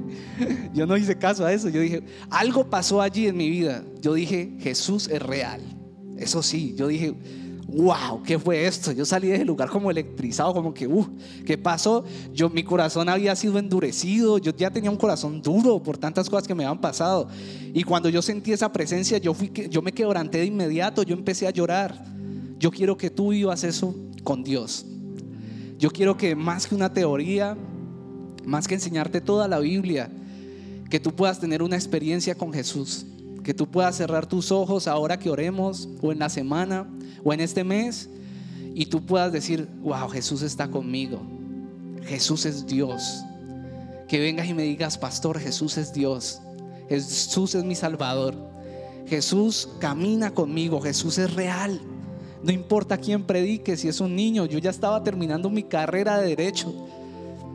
yo 0.75 0.87
no 0.87 0.97
hice 0.97 1.17
caso 1.17 1.45
a 1.45 1.53
eso. 1.53 1.69
Yo 1.69 1.81
dije, 1.81 2.05
algo 2.31 2.69
pasó 2.71 3.01
allí 3.01 3.27
en 3.27 3.37
mi 3.37 3.51
vida. 3.51 3.85
Yo 4.01 4.15
dije, 4.15 4.57
Jesús 4.61 5.09
es 5.09 5.21
real. 5.21 5.61
Eso 6.17 6.43
sí, 6.43 6.75
yo 6.77 6.89
dije, 6.89 7.15
wow, 7.69 8.23
¿qué 8.23 8.39
fue 8.39 8.65
esto? 8.65 8.93
Yo 8.93 9.05
salí 9.05 9.29
de 9.29 9.37
ese 9.37 9.45
lugar 9.45 9.69
como 9.69 9.91
electrizado, 9.91 10.55
como 10.55 10.73
que, 10.73 10.87
uh, 10.87 11.07
¿qué 11.45 11.59
pasó? 11.59 12.05
Yo, 12.33 12.49
mi 12.49 12.63
corazón 12.63 13.09
había 13.09 13.35
sido 13.35 13.59
endurecido, 13.59 14.39
yo 14.39 14.53
ya 14.57 14.71
tenía 14.71 14.91
un 14.91 14.97
corazón 14.97 15.43
duro 15.43 15.83
por 15.83 15.99
tantas 15.99 16.31
cosas 16.31 16.47
que 16.47 16.55
me 16.55 16.65
habían 16.65 16.81
pasado. 16.81 17.29
Y 17.75 17.83
cuando 17.83 18.09
yo 18.09 18.23
sentí 18.23 18.53
esa 18.53 18.73
presencia, 18.73 19.19
yo, 19.19 19.35
fui, 19.35 19.53
yo 19.69 19.83
me 19.83 19.93
quebranté 19.93 20.39
de 20.39 20.47
inmediato, 20.47 21.03
yo 21.03 21.15
empecé 21.15 21.47
a 21.47 21.51
llorar. 21.51 22.05
Yo 22.59 22.71
quiero 22.71 22.97
que 22.97 23.11
tú 23.11 23.31
vivas 23.31 23.65
eso 23.65 23.95
con 24.23 24.45
Dios. 24.45 24.87
Yo 25.79 25.91
quiero 25.91 26.17
que 26.17 26.37
más 26.37 26.67
que 26.67 26.75
una 26.75 26.93
teoría, 26.93 27.57
más 28.45 28.69
que 28.69 28.75
enseñarte 28.75 29.21
toda 29.21 29.49
la 29.49 29.59
Biblia, 29.59 30.09
que 30.89 31.01
tú 31.01 31.15
puedas 31.15 31.41
tener 31.41 31.63
una 31.63 31.77
experiencia 31.77 32.37
con 32.37 32.53
Jesús 32.53 33.07
que 33.47 33.55
tú 33.55 33.71
puedas 33.71 33.95
cerrar 33.95 34.27
tus 34.27 34.51
ojos 34.51 34.89
ahora 34.89 35.21
que 35.21 35.31
oremos 35.31 35.89
o 36.03 36.11
en 36.11 36.19
la 36.19 36.29
semana 36.29 36.85
o 37.23 37.33
en 37.33 37.39
este 37.39 37.63
mes 37.63 38.11
y 38.75 38.87
tú 38.87 39.07
puedas 39.07 39.31
decir, 39.31 39.69
wow, 39.83 40.09
Jesús 40.09 40.43
está 40.43 40.69
conmigo. 40.69 41.23
Jesús 42.03 42.45
es 42.45 42.67
Dios. 42.67 43.23
Que 44.09 44.19
vengas 44.19 44.49
y 44.49 44.55
me 44.55 44.65
digas, 44.65 44.99
pastor, 44.99 45.39
Jesús 45.39 45.79
es 45.79 45.93
Dios. 45.93 46.41
Jesús 46.89 47.55
es 47.55 47.63
mi 47.63 47.77
Salvador. 47.77 48.35
Jesús 49.07 49.69
camina 49.79 50.35
conmigo. 50.35 50.81
Jesús 50.81 51.17
es 51.17 51.33
real. 51.33 51.81
No 52.43 52.51
importa 52.51 52.99
quién 52.99 53.23
predique, 53.23 53.77
si 53.77 53.87
es 53.87 54.01
un 54.01 54.17
niño. 54.17 54.47
Yo 54.47 54.59
ya 54.59 54.71
estaba 54.71 55.05
terminando 55.05 55.51
mi 55.51 55.63
carrera 55.63 56.19
de 56.19 56.31
derecho. 56.31 56.75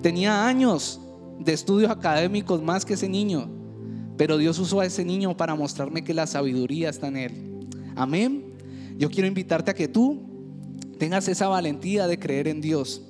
Tenía 0.01 0.47
años 0.47 1.01
de 1.37 1.51
estudios 1.51 1.91
académicos 1.91 2.61
más 2.61 2.85
que 2.85 2.93
ese 2.93 3.09
niño. 3.09 3.60
Pero 4.21 4.37
Dios 4.37 4.59
usó 4.59 4.81
a 4.81 4.85
ese 4.85 5.03
niño 5.03 5.35
para 5.35 5.55
mostrarme 5.55 6.03
que 6.03 6.13
la 6.13 6.27
sabiduría 6.27 6.91
está 6.91 7.07
en 7.07 7.17
él. 7.17 7.31
Amén. 7.95 8.53
Yo 8.95 9.09
quiero 9.09 9.27
invitarte 9.27 9.71
a 9.71 9.73
que 9.73 9.87
tú 9.87 10.21
tengas 10.99 11.27
esa 11.27 11.47
valentía 11.47 12.05
de 12.05 12.19
creer 12.19 12.47
en 12.47 12.61
Dios. 12.61 13.01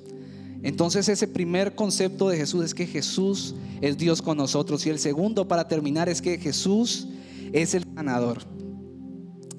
Entonces 0.62 1.10
ese 1.10 1.28
primer 1.28 1.74
concepto 1.74 2.30
de 2.30 2.38
Jesús 2.38 2.64
es 2.64 2.74
que 2.74 2.86
Jesús 2.86 3.54
es 3.82 3.98
Dios 3.98 4.22
con 4.22 4.38
nosotros. 4.38 4.86
Y 4.86 4.88
el 4.88 4.98
segundo, 4.98 5.46
para 5.46 5.68
terminar, 5.68 6.08
es 6.08 6.22
que 6.22 6.38
Jesús 6.38 7.08
es 7.52 7.74
el 7.74 7.84
sanador. 7.94 8.38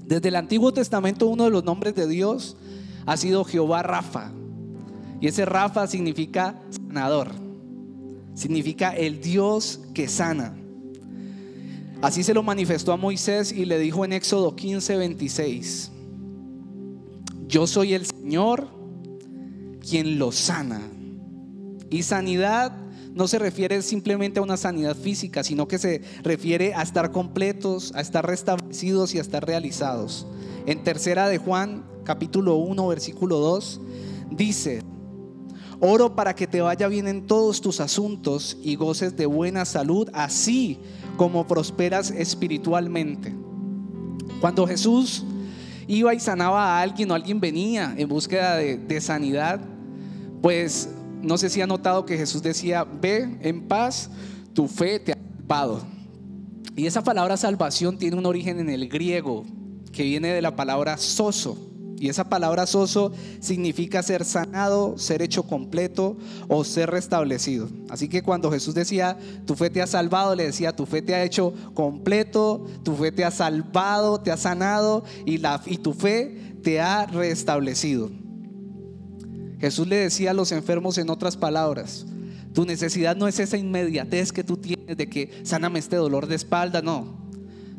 Desde 0.08 0.30
el 0.30 0.38
Antiguo 0.38 0.74
Testamento 0.74 1.28
uno 1.28 1.44
de 1.44 1.52
los 1.52 1.64
nombres 1.64 1.94
de 1.94 2.08
Dios 2.08 2.58
ha 3.06 3.16
sido 3.16 3.46
Jehová 3.46 3.84
Rafa. 3.84 4.32
Y 5.22 5.28
ese 5.28 5.46
Rafa 5.46 5.86
significa 5.86 6.60
sanador. 6.72 7.30
Significa 8.34 8.90
el 8.90 9.22
Dios 9.22 9.82
que 9.94 10.08
sana. 10.08 10.56
Así 12.04 12.22
se 12.22 12.34
lo 12.34 12.44
manifestó 12.44 12.92
a 12.92 12.98
Moisés 12.98 13.54
y 13.54 13.64
le 13.64 13.80
dijo 13.80 14.04
en 14.04 14.12
Éxodo 14.12 14.58
15, 14.58 14.98
26. 14.98 15.92
yo 17.48 17.66
soy 17.66 17.94
el 17.94 18.06
Señor 18.06 18.68
quien 19.80 20.20
lo 20.20 20.34
sana. 20.34 20.82
Y 21.90 22.04
sanidad 22.04 22.76
no 23.14 23.30
se 23.30 23.40
refiere 23.40 23.82
simplemente 23.82 24.40
a 24.40 24.44
una 24.44 24.58
sanidad 24.58 24.98
física, 24.98 25.46
sino 25.46 25.70
que 25.70 25.78
se 25.78 26.02
refiere 26.24 26.74
a 26.74 26.82
estar 26.82 27.14
completos, 27.14 27.94
a 27.96 28.02
estar 28.02 28.28
restablecidos 28.28 29.16
y 29.16 29.20
a 29.20 29.22
estar 29.22 29.46
realizados. 29.46 30.28
En 30.66 30.84
tercera 30.84 31.30
de 31.30 31.38
Juan, 31.38 31.86
capítulo 32.04 32.58
1, 32.58 32.86
versículo 32.86 33.38
2, 33.38 33.80
dice, 34.30 34.84
oro 35.80 36.18
para 36.18 36.36
que 36.36 36.48
te 36.48 36.60
vaya 36.60 36.90
bien 36.90 37.08
en 37.08 37.28
todos 37.28 37.62
tus 37.62 37.80
asuntos 37.80 38.58
y 38.62 38.76
goces 38.76 39.16
de 39.16 39.26
buena 39.26 39.64
salud, 39.64 40.10
así 40.12 40.82
como 41.18 41.46
prosperas 41.48 42.12
espiritualmente. 42.12 43.34
Cuando 44.40 44.68
Jesús 44.68 45.24
iba 45.88 46.14
y 46.14 46.20
sanaba 46.20 46.78
a 46.78 46.82
alguien 46.82 47.12
o 47.12 47.14
alguien 47.14 47.40
venía 47.40 47.94
en 47.98 48.08
búsqueda 48.08 48.58
de, 48.58 49.02
sanidad, 49.02 49.62
pues 50.42 50.90
no 51.22 51.38
sé 51.38 51.50
si 51.50 51.62
ha 51.62 51.68
notado 51.68 52.06
que 52.06 52.18
Jesús 52.18 52.42
decía, 52.42 52.84
ve 52.84 53.38
en 53.42 53.68
paz, 53.68 54.10
tu 54.54 54.68
fe 54.68 55.00
te 55.00 55.14
ha 55.14 55.18
salvado. 55.40 55.82
Y 56.76 56.88
esa 56.88 57.04
palabra 57.04 57.38
salvación 57.38 57.98
tiene 57.98 58.18
un 58.18 58.26
origen 58.26 58.60
en 58.60 58.70
el 58.70 58.90
griego, 58.90 59.46
que 59.92 60.04
viene 60.04 60.30
de 60.30 60.42
la 60.42 60.56
palabra 60.56 60.98
soso. 60.98 61.73
Y 62.04 62.10
esa 62.10 62.26
palabra 62.26 62.68
soso 62.68 63.14
significa 63.40 64.04
ser 64.04 64.26
sanado, 64.26 64.98
ser 64.98 65.22
hecho 65.22 65.44
completo 65.44 66.18
o 66.50 66.66
ser 66.66 66.90
restablecido. 66.90 67.70
Así 67.90 68.10
que 68.10 68.22
cuando 68.22 68.52
Jesús 68.52 68.76
decía, 68.76 69.18
tu 69.46 69.56
fe 69.56 69.70
te 69.70 69.82
ha 69.82 69.88
salvado, 69.88 70.36
le 70.36 70.44
decía, 70.44 70.76
tu 70.76 70.86
fe 70.86 71.02
te 71.02 71.16
ha 71.16 71.24
hecho 71.24 71.54
completo, 71.74 72.68
tu 72.84 72.98
fe 72.98 73.14
te 73.14 73.24
ha 73.24 73.32
salvado, 73.32 74.20
te 74.20 74.34
ha 74.34 74.36
sanado 74.36 75.06
y, 75.26 75.38
tu 75.78 75.94
fe 75.94 76.58
te 76.62 76.82
ha 76.82 77.06
restablecido. 77.06 78.12
Jesús 79.62 79.88
le 79.88 79.96
decía 79.96 80.32
a 80.32 80.34
los 80.34 80.52
enfermos 80.52 80.98
en 80.98 81.10
otras 81.10 81.38
palabras, 81.38 82.06
tu 82.54 82.66
necesidad 82.66 83.16
no 83.16 83.30
es 83.30 83.40
esa 83.40 83.56
inmediatez 83.56 84.34
que 84.34 84.44
tú 84.44 84.58
tienes 84.58 84.98
de 84.98 85.08
que 85.08 85.32
sáname 85.44 85.80
este 85.80 85.96
dolor 85.96 86.28
de 86.28 86.36
espalda, 86.36 86.82
no. 86.82 87.23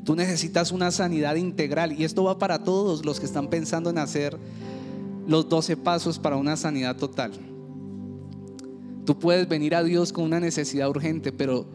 Tú 0.04 0.14
necesitas 0.14 0.70
una 0.72 0.90
sanidad 0.90 1.36
integral 1.36 1.92
y 1.98 2.04
esto 2.04 2.24
va 2.24 2.38
para 2.38 2.62
todos 2.62 3.04
los 3.04 3.20
que 3.20 3.26
están 3.26 3.48
pensando 3.48 3.90
en 3.90 3.98
hacer 3.98 4.38
los 5.26 5.48
12 5.48 5.76
pasos 5.78 6.18
para 6.18 6.36
una 6.36 6.56
sanidad 6.56 6.96
total. 6.96 7.32
Tú 9.06 9.18
puedes 9.18 9.48
venir 9.48 9.74
a 9.74 9.82
Dios 9.82 10.12
con 10.12 10.24
una 10.24 10.40
necesidad 10.40 10.88
urgente, 10.88 11.32
pero 11.32 11.66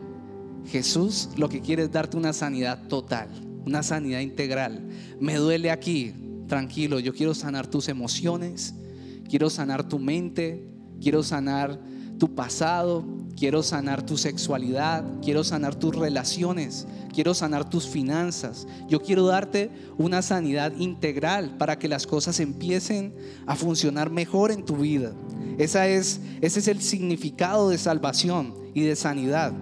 Jesús 0.68 1.30
lo 1.38 1.50
que 1.50 1.62
quiere 1.62 1.84
es 1.84 1.92
darte 1.92 2.18
una 2.18 2.34
sanidad 2.34 2.88
total, 2.88 3.30
una 3.66 3.82
sanidad 3.84 4.20
integral. 4.20 4.88
Me 5.20 5.36
duele 5.36 5.72
aquí, 5.72 6.14
tranquilo, 6.48 7.00
yo 7.00 7.14
quiero 7.14 7.34
sanar 7.34 7.68
tus 7.68 7.90
emociones, 7.90 8.76
Quiero 9.30 9.52
sanar 9.52 9.88
tu 9.88 10.00
mente, 10.00 10.66
quiero 11.00 11.22
sanar 11.22 11.80
tu 12.20 12.36
pasado, 12.36 13.04
quiero 13.36 13.64
sanar 13.64 14.06
tu 14.06 14.18
sexualidad, 14.18 15.04
quiero 15.24 15.44
sanar 15.44 15.76
tus 15.76 15.96
relaciones, 15.96 16.86
quiero 17.14 17.34
sanar 17.34 17.70
tus 17.70 17.88
finanzas. 17.88 18.68
Yo 18.88 19.02
quiero 19.02 19.26
darte 19.26 19.72
una 19.98 20.22
sanidad 20.22 20.74
integral 20.78 21.56
para 21.58 21.80
que 21.80 21.88
las 21.88 22.06
cosas 22.06 22.40
empiecen 22.40 23.16
a 23.48 23.56
funcionar 23.56 24.12
mejor 24.12 24.52
en 24.52 24.66
tu 24.66 24.78
vida. 24.78 25.14
Esa 25.58 25.88
es, 25.88 26.20
ese 26.42 26.60
es 26.60 26.68
el 26.68 26.82
significado 26.82 27.70
de 27.70 27.78
salvación 27.78 28.54
y 28.74 28.82
de 28.82 28.96
sanidad. 28.96 29.54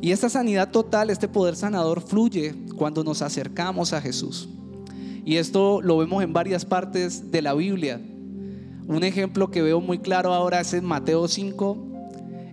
Y 0.00 0.12
esta 0.12 0.28
sanidad 0.28 0.70
total, 0.70 1.08
este 1.08 1.28
poder 1.28 1.56
sanador 1.56 2.02
fluye 2.02 2.54
cuando 2.76 3.02
nos 3.02 3.22
acercamos 3.22 3.92
a 3.92 4.02
Jesús. 4.02 4.48
Y 5.24 5.36
esto 5.36 5.80
lo 5.80 5.96
vemos 5.96 6.22
en 6.22 6.32
varias 6.34 6.66
partes 6.66 7.30
de 7.30 7.40
la 7.40 7.54
Biblia. 7.54 8.00
Un 8.86 9.02
ejemplo 9.02 9.50
que 9.50 9.62
veo 9.62 9.80
muy 9.80 9.98
claro 9.98 10.34
ahora 10.34 10.60
es 10.60 10.74
en 10.74 10.84
Mateo 10.84 11.26
5, 11.26 11.78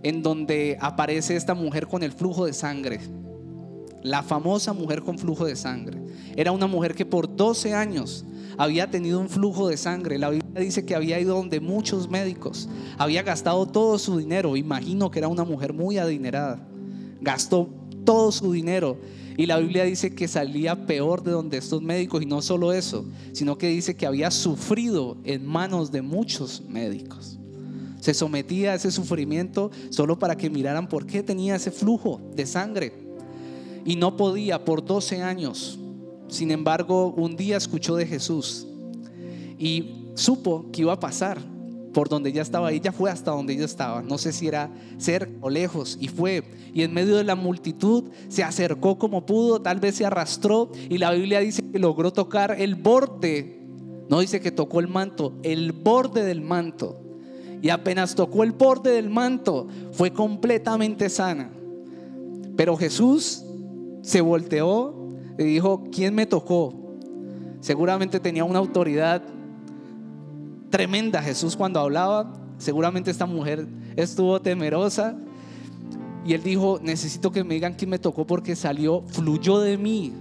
en 0.04 0.24
donde 0.24 0.78
aparece 0.80 1.36
esta 1.36 1.54
mujer 1.54 1.88
con 1.88 2.04
el 2.04 2.13
flujo 2.13 2.46
de 2.46 2.54
sangre. 2.54 3.02
La 4.02 4.24
famosa 4.24 4.72
mujer 4.72 5.02
con 5.02 5.20
flujo 5.20 5.46
de 5.46 5.58
sangre. 5.58 6.02
Era 6.38 6.54
una 6.54 6.67
mujer 6.67 6.96
que 6.96 7.06
por 7.06 7.36
12 7.36 7.74
años 7.74 8.24
había 8.58 8.89
tenido 8.89 9.20
un 9.20 9.28
flujo 9.28 9.67
de 9.67 9.76
sangre. 9.76 10.17
La 10.17 10.30
Biblia 10.30 10.62
dice 10.62 10.86
que 10.86 10.96
había 10.96 11.20
ido 11.20 11.36
donde 11.36 11.60
muchos 11.60 12.10
médicos. 12.10 12.70
Había 12.98 13.24
gastado 13.24 13.65
todo 13.65 14.00
su 14.00 14.17
dinero. 14.17 14.56
Imagino 14.56 15.12
que 15.12 15.20
era 15.20 15.28
una 15.28 15.44
mujer 15.44 15.74
muy 15.74 15.98
adinerada. 15.98 16.65
Gastó 17.20 17.70
todo 18.04 18.32
su 18.32 18.52
dinero 18.52 18.98
y 19.38 19.46
la 19.46 19.58
Biblia 19.58 19.86
dice 19.86 20.14
que 20.14 20.28
salía 20.28 20.86
peor 20.86 21.24
de 21.24 21.32
donde 21.32 21.58
estos 21.58 21.82
médicos 21.82 22.22
y 22.22 22.26
no 22.26 22.42
solo 22.42 22.74
eso, 22.74 23.06
sino 23.32 23.58
que 23.58 23.70
dice 23.70 23.96
que 23.96 24.06
había 24.06 24.30
sufrido 24.30 25.18
en 25.24 25.46
manos 25.46 25.92
de 25.92 26.02
muchos 26.02 26.62
médicos. 26.68 27.40
Se 28.00 28.14
sometía 28.14 28.72
a 28.72 28.76
ese 28.76 28.92
sufrimiento 28.92 29.72
solo 29.90 30.20
para 30.20 30.36
que 30.36 30.50
miraran 30.50 30.90
por 30.90 31.06
qué 31.06 31.24
tenía 31.24 31.56
ese 31.56 31.72
flujo 31.72 32.20
de 32.36 32.46
sangre. 32.46 32.94
Y 33.86 33.96
no 33.96 34.18
podía 34.18 34.64
por 34.64 34.84
12 34.84 35.22
años. 35.22 35.80
Sin 36.28 36.52
embargo, 36.52 37.14
un 37.16 37.36
día 37.36 37.58
escuchó 37.58 37.96
de 37.96 38.06
Jesús 38.06 38.68
y 39.58 40.06
supo 40.16 40.66
que 40.72 40.82
iba 40.82 40.94
a 40.94 41.00
pasar 41.00 41.40
por 41.94 42.10
donde 42.10 42.30
ella 42.30 42.42
estaba, 42.42 42.72
ella 42.72 42.92
fue 42.92 43.10
hasta 43.10 43.32
donde 43.32 43.54
ella 43.54 43.66
estaba, 43.66 44.02
no 44.02 44.18
sé 44.18 44.32
si 44.32 44.48
era 44.48 44.70
cerca 44.98 45.32
o 45.42 45.50
lejos, 45.50 45.98
y 46.00 46.08
fue, 46.08 46.44
y 46.74 46.84
en 46.84 46.94
medio 46.94 47.18
de 47.18 47.24
la 47.24 47.36
multitud 47.36 48.06
se 48.30 48.44
acercó 48.44 48.98
como 48.98 49.26
pudo, 49.26 49.62
tal 49.62 49.80
vez 49.80 49.96
se 49.96 50.06
arrastró, 50.06 50.72
y 50.90 50.98
la 50.98 51.12
Biblia 51.12 51.40
dice 51.40 51.64
que 51.70 51.80
logró 51.80 52.12
tocar 52.12 52.56
el 52.58 52.76
borde, 52.76 53.60
no 54.10 54.20
dice 54.20 54.40
que 54.42 54.52
tocó 54.52 54.80
el 54.80 54.88
manto, 54.88 55.34
el 55.44 55.72
borde 55.74 56.24
del 56.24 56.42
manto, 56.42 57.02
y 57.62 57.70
apenas 57.70 58.16
tocó 58.16 58.44
el 58.44 58.52
borde 58.52 58.92
del 58.92 59.10
manto, 59.10 59.68
fue 59.92 60.12
completamente 60.12 61.10
sana. 61.10 61.52
Pero 62.56 62.76
Jesús 62.76 63.44
se 64.02 64.22
volteó 64.22 64.96
y 65.38 65.44
dijo, 65.44 65.84
¿quién 65.92 66.16
me 66.16 66.26
tocó? 66.26 66.74
Seguramente 67.60 68.20
tenía 68.20 68.44
una 68.44 68.60
autoridad 68.60 69.22
tremenda 70.72 71.22
Jesús 71.22 71.56
cuando 71.56 71.80
hablaba. 71.80 72.34
Seguramente 72.58 73.12
esta 73.12 73.28
mujer 73.28 73.68
estuvo 73.96 74.42
temerosa. 74.42 75.16
Y 76.26 76.34
él 76.34 76.42
dijo, 76.44 76.80
necesito 76.82 77.32
que 77.32 77.44
me 77.44 77.56
digan 77.56 77.74
quién 77.74 77.90
me 77.90 78.00
tocó 78.00 78.26
porque 78.26 78.56
salió, 78.56 79.04
fluyó 79.08 79.60
de 79.60 79.78
mí 79.78 80.14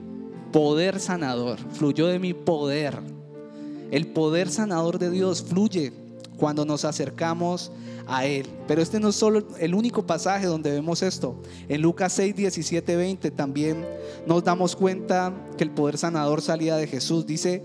poder 0.52 0.98
sanador, 1.00 1.58
fluyó 1.72 2.06
de 2.06 2.18
mi 2.18 2.34
poder. 2.34 2.98
El 3.90 4.08
poder 4.08 4.48
sanador 4.50 4.98
de 4.98 5.10
Dios 5.10 5.42
fluye 5.42 5.92
cuando 6.36 6.64
nos 6.64 6.84
acercamos 6.84 7.70
a 8.06 8.24
Él. 8.24 8.46
Pero 8.66 8.80
este 8.80 8.98
no 8.98 9.10
es 9.10 9.16
solo 9.16 9.46
el 9.58 9.74
único 9.74 10.06
pasaje 10.06 10.46
donde 10.46 10.70
vemos 10.70 11.02
esto. 11.02 11.36
En 11.68 11.82
Lucas 11.82 12.12
6, 12.14 12.34
17, 12.34 12.96
20 12.96 13.30
también 13.30 13.84
nos 14.26 14.42
damos 14.42 14.74
cuenta 14.74 15.34
que 15.58 15.64
el 15.64 15.70
poder 15.70 15.98
sanador 15.98 16.40
salía 16.40 16.76
de 16.76 16.86
Jesús. 16.86 17.26
Dice, 17.26 17.62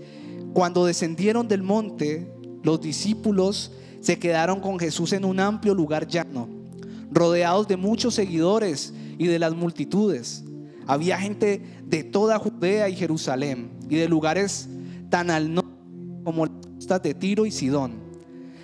cuando 0.52 0.84
descendieron 0.84 1.48
del 1.48 1.62
monte, 1.62 2.35
los 2.66 2.80
discípulos 2.80 3.70
se 4.00 4.18
quedaron 4.18 4.58
con 4.58 4.76
Jesús 4.76 5.12
en 5.12 5.24
un 5.24 5.38
amplio 5.38 5.72
lugar 5.72 6.08
llano, 6.08 6.48
rodeados 7.12 7.68
de 7.68 7.76
muchos 7.76 8.14
seguidores 8.14 8.92
y 9.18 9.28
de 9.28 9.38
las 9.38 9.54
multitudes. 9.54 10.42
Había 10.84 11.16
gente 11.16 11.62
de 11.86 12.02
toda 12.02 12.40
Judea 12.40 12.88
y 12.88 12.96
Jerusalén 12.96 13.70
y 13.88 13.94
de 13.94 14.08
lugares 14.08 14.68
tan 15.10 15.30
al 15.30 15.54
norte 15.54 15.70
como 16.24 16.46
las 16.46 16.66
costas 16.74 17.02
de 17.04 17.14
Tiro 17.14 17.46
y 17.46 17.52
Sidón. 17.52 17.92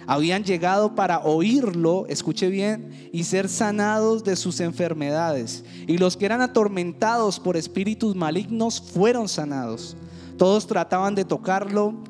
Habían 0.08 0.42
llegado 0.42 0.96
para 0.96 1.20
oírlo, 1.20 2.04
escuche 2.08 2.48
bien, 2.48 3.08
y 3.12 3.22
ser 3.22 3.48
sanados 3.48 4.24
de 4.24 4.34
sus 4.34 4.58
enfermedades. 4.58 5.64
Y 5.86 5.98
los 5.98 6.16
que 6.16 6.26
eran 6.26 6.42
atormentados 6.42 7.38
por 7.38 7.56
espíritus 7.56 8.16
malignos 8.16 8.80
fueron 8.80 9.28
sanados. 9.28 9.96
Todos 10.38 10.66
trataban 10.66 11.14
de 11.14 11.24
tocarlo 11.24 12.02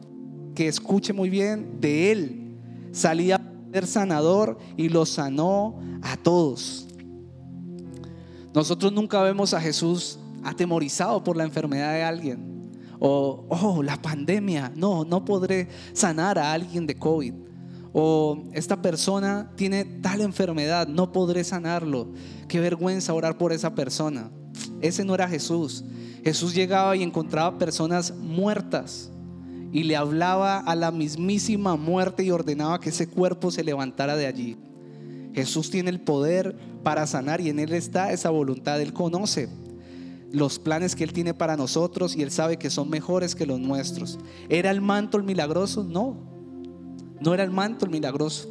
que 0.54 0.68
escuche 0.68 1.12
muy 1.12 1.30
bien, 1.30 1.80
de 1.80 2.12
él 2.12 2.42
salía 2.92 3.40
ser 3.72 3.86
sanador 3.86 4.58
y 4.76 4.88
lo 4.88 5.06
sanó 5.06 5.80
a 6.02 6.16
todos. 6.16 6.86
Nosotros 8.54 8.92
nunca 8.92 9.22
vemos 9.22 9.54
a 9.54 9.60
Jesús 9.60 10.18
atemorizado 10.44 11.24
por 11.24 11.36
la 11.36 11.44
enfermedad 11.44 11.94
de 11.94 12.02
alguien. 12.02 12.70
O, 12.98 13.46
oh, 13.48 13.82
la 13.82 14.00
pandemia, 14.00 14.72
no, 14.76 15.04
no 15.04 15.24
podré 15.24 15.68
sanar 15.94 16.38
a 16.38 16.52
alguien 16.52 16.86
de 16.86 16.94
COVID. 16.94 17.32
O 17.94 18.44
esta 18.52 18.80
persona 18.80 19.50
tiene 19.56 19.84
tal 19.84 20.20
enfermedad, 20.20 20.86
no 20.86 21.12
podré 21.12 21.42
sanarlo. 21.42 22.12
Qué 22.48 22.60
vergüenza 22.60 23.14
orar 23.14 23.38
por 23.38 23.52
esa 23.52 23.74
persona. 23.74 24.30
Ese 24.80 25.04
no 25.04 25.14
era 25.14 25.28
Jesús. 25.28 25.84
Jesús 26.22 26.54
llegaba 26.54 26.94
y 26.94 27.02
encontraba 27.02 27.58
personas 27.58 28.14
muertas 28.14 29.10
y 29.72 29.84
le 29.84 29.96
hablaba 29.96 30.58
a 30.58 30.76
la 30.76 30.90
mismísima 30.90 31.76
muerte 31.76 32.22
y 32.22 32.30
ordenaba 32.30 32.78
que 32.78 32.90
ese 32.90 33.08
cuerpo 33.08 33.50
se 33.50 33.64
levantara 33.64 34.16
de 34.16 34.26
allí. 34.26 34.56
Jesús 35.34 35.70
tiene 35.70 35.88
el 35.88 36.00
poder 36.00 36.56
para 36.82 37.06
sanar 37.06 37.40
y 37.40 37.48
en 37.48 37.58
Él 37.58 37.72
está 37.72 38.12
esa 38.12 38.28
voluntad, 38.30 38.80
Él 38.80 38.92
conoce 38.92 39.48
los 40.30 40.58
planes 40.58 40.94
que 40.94 41.04
Él 41.04 41.12
tiene 41.12 41.34
para 41.34 41.56
nosotros 41.56 42.16
y 42.16 42.22
Él 42.22 42.30
sabe 42.30 42.58
que 42.58 42.70
son 42.70 42.90
mejores 42.90 43.34
que 43.34 43.46
los 43.46 43.60
nuestros. 43.60 44.18
¿Era 44.48 44.70
el 44.70 44.80
manto 44.80 45.16
el 45.16 45.24
milagroso? 45.24 45.84
No, 45.84 46.16
no 47.20 47.34
era 47.34 47.44
el 47.44 47.50
manto 47.50 47.86
el 47.86 47.90
milagroso. 47.90 48.48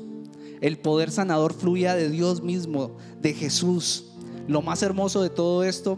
El 0.59 0.77
poder 0.77 1.11
sanador 1.11 1.53
fluía 1.53 1.95
de 1.95 2.09
Dios 2.09 2.43
mismo, 2.43 2.97
de 3.19 3.33
Jesús. 3.33 4.11
Lo 4.47 4.61
más 4.61 4.83
hermoso 4.83 5.21
de 5.21 5.29
todo 5.29 5.63
esto 5.63 5.97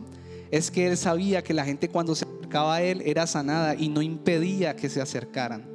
es 0.51 0.71
que 0.71 0.87
Él 0.87 0.97
sabía 0.97 1.43
que 1.43 1.53
la 1.53 1.65
gente 1.65 1.89
cuando 1.89 2.15
se 2.15 2.25
a 2.61 2.81
Él 2.81 3.01
era 3.05 3.27
sanada 3.27 3.75
y 3.75 3.89
no 3.89 4.01
impedía 4.01 4.75
que 4.75 4.89
se 4.89 5.01
acercaran. 5.01 5.65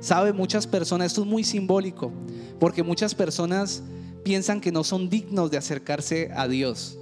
Sabe, 0.00 0.32
muchas 0.32 0.66
personas, 0.66 1.08
esto 1.08 1.22
es 1.22 1.28
muy 1.28 1.44
simbólico, 1.44 2.12
porque 2.58 2.82
muchas 2.82 3.14
personas 3.14 3.82
piensan 4.24 4.60
que 4.60 4.72
no 4.72 4.84
son 4.84 5.08
dignos 5.08 5.50
de 5.50 5.58
acercarse 5.58 6.30
a 6.34 6.48
Dios. 6.48 6.98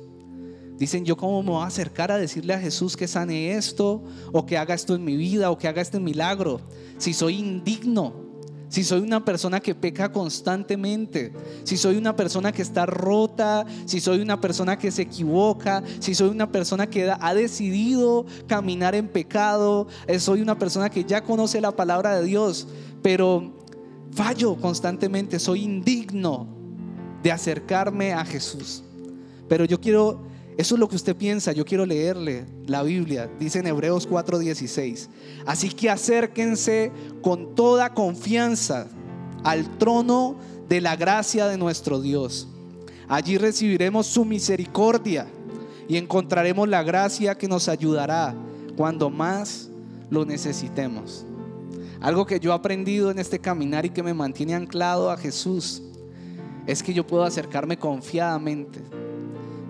Dicen, 0.77 1.05
yo 1.05 1.17
cómo 1.17 1.43
me 1.43 1.51
voy 1.51 1.63
a 1.63 1.67
acercar 1.67 2.11
a 2.11 2.19
decirle 2.19 2.55
a 2.55 2.59
Jesús 2.59 2.97
que 2.97 3.07
sane 3.07 3.55
esto, 3.57 4.03
o 4.33 4.47
que 4.47 4.59
haga 4.59 4.75
esto 4.75 4.95
en 4.95 5.05
mi 5.05 5.17
vida, 5.17 5.51
o 5.51 5.59
que 5.59 5.69
haga 5.69 5.83
este 5.83 6.01
milagro, 6.01 6.61
si 6.99 7.13
soy 7.13 7.39
indigno, 7.39 8.30
si 8.71 8.85
soy 8.85 9.01
una 9.01 9.25
persona 9.25 9.59
que 9.59 9.75
peca 9.75 10.11
constantemente, 10.11 11.33
si 11.65 11.77
soy 11.77 11.97
una 11.97 12.15
persona 12.15 12.53
que 12.53 12.63
está 12.63 12.87
rota, 12.87 13.67
si 13.85 14.01
soy 14.01 14.21
una 14.21 14.41
persona 14.41 14.79
que 14.79 14.93
se 14.93 15.03
equivoca, 15.03 15.83
si 15.99 16.15
soy 16.15 16.29
una 16.29 16.51
persona 16.51 16.89
que 16.89 17.11
ha 17.11 17.35
decidido 17.35 18.25
caminar 18.47 18.95
en 18.95 19.09
pecado, 19.09 19.89
eh, 20.07 20.21
soy 20.21 20.41
una 20.41 20.57
persona 20.57 20.89
que 20.89 21.05
ya 21.05 21.23
conoce 21.23 21.61
la 21.61 21.73
palabra 21.73 22.21
de 22.21 22.25
Dios, 22.25 22.69
pero 23.03 23.53
fallo 24.13 24.55
constantemente, 24.55 25.41
soy 25.41 25.65
indigno 25.65 26.47
de 27.25 27.33
acercarme 27.33 28.13
a 28.13 28.25
Jesús. 28.25 28.85
Pero 29.49 29.65
yo 29.65 29.81
quiero 29.81 30.30
eso 30.61 30.75
es 30.75 30.79
lo 30.79 30.91
que 30.91 30.97
usted 30.97 31.17
piensa. 31.17 31.53
Yo 31.53 31.65
quiero 31.65 31.87
leerle 31.87 32.45
la 32.67 32.83
Biblia. 32.83 33.31
Dice 33.39 33.61
en 33.61 33.67
Hebreos 33.67 34.07
4:16. 34.07 35.09
Así 35.47 35.71
que 35.71 35.89
acérquense 35.89 36.93
con 37.23 37.55
toda 37.55 37.95
confianza 37.95 38.87
al 39.43 39.79
trono 39.79 40.37
de 40.69 40.83
la 40.83 40.97
gracia 40.97 41.47
de 41.47 41.57
nuestro 41.57 42.03
Dios. 42.03 42.47
Allí 43.09 43.39
recibiremos 43.39 44.07
su 44.07 44.27
misericordia 44.27 45.27
y 45.89 45.97
encontraremos 45.97 46.69
la 46.69 46.83
gracia 46.83 47.39
que 47.39 47.49
nos 47.49 47.67
ayudará 47.67 48.35
cuando 48.77 49.09
más 49.09 49.71
lo 50.11 50.27
necesitemos. 50.27 51.25
Algo 52.03 52.27
que 52.27 52.39
yo 52.39 52.53
he 52.53 52.55
aprendido 52.55 53.11
en 53.11 53.19
este 53.19 53.39
caminar 53.39 53.87
y 53.87 53.91
que 53.91 54.03
me 54.03 54.13
mantiene 54.13 54.55
anclado 54.55 55.11
a 55.11 55.17
Jesús 55.17 55.83
es 56.67 56.83
que 56.83 56.93
yo 56.93 57.07
puedo 57.07 57.25
acercarme 57.25 57.79
confiadamente 57.79 59.00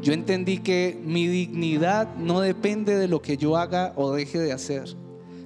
yo 0.03 0.15
entendí 0.15 0.59
que 0.59 0.99
mi 1.05 1.27
dignidad 1.27 2.15
no 2.17 2.41
depende 2.41 2.97
de 2.97 3.09
lo 3.09 3.21
que 3.21 3.37
yo 3.37 3.57
haga 3.57 3.93
o 3.97 4.13
deje 4.13 4.39
de 4.39 4.53
hacer. 4.53 4.97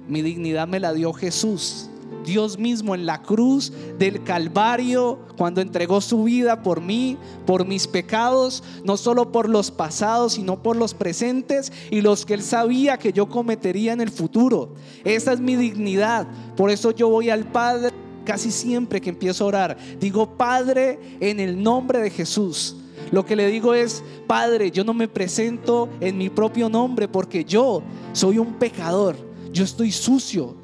Mi 0.07 0.21
dignidad 0.21 0.67
me 0.67 0.79
la 0.79 0.93
dio 0.93 1.11
Jesús. 1.13 1.89
Dios 2.25 2.57
mismo 2.57 2.95
en 2.95 3.05
la 3.05 3.21
cruz 3.21 3.71
del 3.99 4.23
Calvario, 4.23 5.19
cuando 5.37 5.61
entregó 5.61 6.01
su 6.01 6.23
vida 6.23 6.63
por 6.63 6.81
mí, 6.81 7.17
por 7.45 7.67
mis 7.67 7.87
pecados, 7.87 8.63
no 8.83 8.97
solo 8.97 9.31
por 9.31 9.49
los 9.49 9.71
pasados, 9.71 10.33
sino 10.33 10.63
por 10.63 10.75
los 10.75 10.93
presentes 10.93 11.71
y 11.91 12.01
los 12.01 12.25
que 12.25 12.35
Él 12.35 12.41
sabía 12.41 12.97
que 12.97 13.13
yo 13.13 13.27
cometería 13.27 13.93
en 13.93 14.01
el 14.01 14.09
futuro. 14.09 14.73
Esa 15.03 15.33
es 15.33 15.39
mi 15.39 15.55
dignidad. 15.55 16.27
Por 16.55 16.71
eso 16.71 16.91
yo 16.91 17.09
voy 17.09 17.29
al 17.29 17.45
Padre 17.45 17.91
casi 18.23 18.51
siempre 18.51 19.01
que 19.01 19.09
empiezo 19.09 19.43
a 19.43 19.47
orar. 19.47 19.77
Digo, 19.99 20.35
Padre, 20.37 20.99
en 21.19 21.39
el 21.39 21.61
nombre 21.61 21.99
de 21.99 22.09
Jesús 22.09 22.77
lo 23.11 23.25
que 23.25 23.35
le 23.35 23.47
digo 23.47 23.73
es, 23.73 24.03
Padre, 24.27 24.71
yo 24.71 24.83
no 24.83 24.93
me 24.93 25.07
presento 25.07 25.89
en 25.99 26.17
mi 26.17 26.29
propio 26.29 26.69
nombre 26.69 27.07
porque 27.07 27.43
yo 27.43 27.83
soy 28.13 28.37
un 28.37 28.53
pecador, 28.53 29.15
yo 29.51 29.63
estoy 29.63 29.91
sucio 29.91 30.55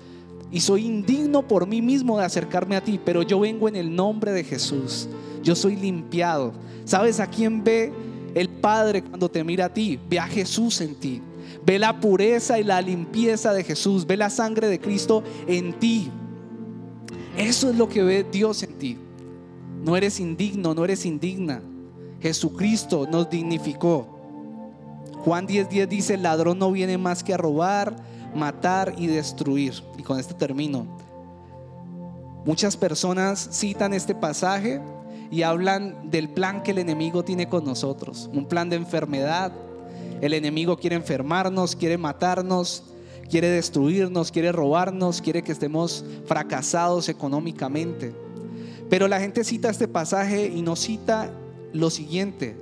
y 0.52 0.60
soy 0.60 0.86
indigno 0.86 1.48
por 1.48 1.66
mí 1.66 1.82
mismo 1.82 2.18
de 2.18 2.26
acercarme 2.26 2.76
a 2.76 2.84
ti, 2.84 3.00
pero 3.04 3.22
yo 3.22 3.40
vengo 3.40 3.70
en 3.70 3.78
el 3.78 3.96
nombre 3.96 4.34
de 4.34 4.44
Jesús. 4.44 5.08
Yo 5.42 5.56
soy 5.56 5.76
limpiado. 5.76 6.52
¿Sabes 6.84 7.20
a 7.20 7.28
quién 7.28 7.64
ve 7.64 7.92
el 8.36 8.50
Padre 8.50 9.02
cuando 9.02 9.30
te 9.30 9.44
mira 9.44 9.66
a 9.66 9.74
ti? 9.74 9.98
Ve 10.10 10.20
a 10.20 10.28
Jesús 10.28 10.82
en 10.82 10.96
ti. 10.96 11.22
Ve 11.66 11.80
la 11.80 12.00
pureza 12.00 12.60
y 12.60 12.64
la 12.64 12.82
limpieza 12.82 13.54
de 13.54 13.64
Jesús. 13.64 14.06
Ve 14.06 14.18
la 14.18 14.30
sangre 14.30 14.68
de 14.68 14.80
Cristo 14.80 15.24
en 15.48 15.74
ti. 15.74 16.10
Eso 17.38 17.70
es 17.70 17.78
lo 17.78 17.88
que 17.88 18.04
ve 18.04 18.26
Dios 18.30 18.62
en 18.64 18.74
ti. 18.78 18.98
No 19.86 19.96
eres 19.96 20.20
indigno, 20.20 20.74
no 20.74 20.84
eres 20.84 21.06
indigna. 21.06 21.62
Jesucristo 22.22 23.08
nos 23.10 23.30
dignificó. 23.30 24.08
Juan 25.26 25.48
10:10 25.48 25.88
dice, 25.88 26.14
el 26.16 26.24
ladrón 26.24 26.60
no 26.60 26.72
viene 26.72 26.98
más 26.98 27.24
que 27.24 27.34
a 27.34 27.38
robar, 27.38 27.96
matar 28.36 28.94
y 28.98 29.08
destruir. 29.08 29.74
Y 29.98 30.04
con 30.04 30.20
este 30.20 30.34
termino. 30.34 30.86
Muchas 32.46 32.76
personas 32.76 33.50
citan 33.52 33.94
este 33.94 34.16
pasaje 34.16 34.82
y 35.30 35.44
hablan 35.44 36.10
del 36.10 36.30
plan 36.30 36.64
que 36.64 36.72
el 36.72 36.80
enemigo 36.80 37.24
tiene 37.24 37.48
con 37.48 37.64
nosotros, 37.64 38.30
un 38.34 38.46
plan 38.46 38.70
de 38.70 38.78
enfermedad. 38.78 39.52
El 40.22 40.34
enemigo 40.34 40.78
quiere 40.78 40.96
enfermarnos, 40.96 41.76
quiere 41.76 41.98
matarnos, 41.98 42.84
quiere 43.30 43.48
destruirnos, 43.50 44.32
quiere 44.32 44.52
robarnos, 44.52 45.22
quiere 45.22 45.44
que 45.44 45.52
estemos 45.52 46.04
fracasados 46.26 47.10
económicamente. 47.10 48.14
Pero 48.90 49.08
la 49.08 49.20
gente 49.20 49.44
cita 49.44 49.70
este 49.70 49.88
pasaje 49.88 50.48
y 50.48 50.62
no 50.62 50.76
cita 50.76 51.32
lo 51.74 51.90
siguiente. 51.90 52.56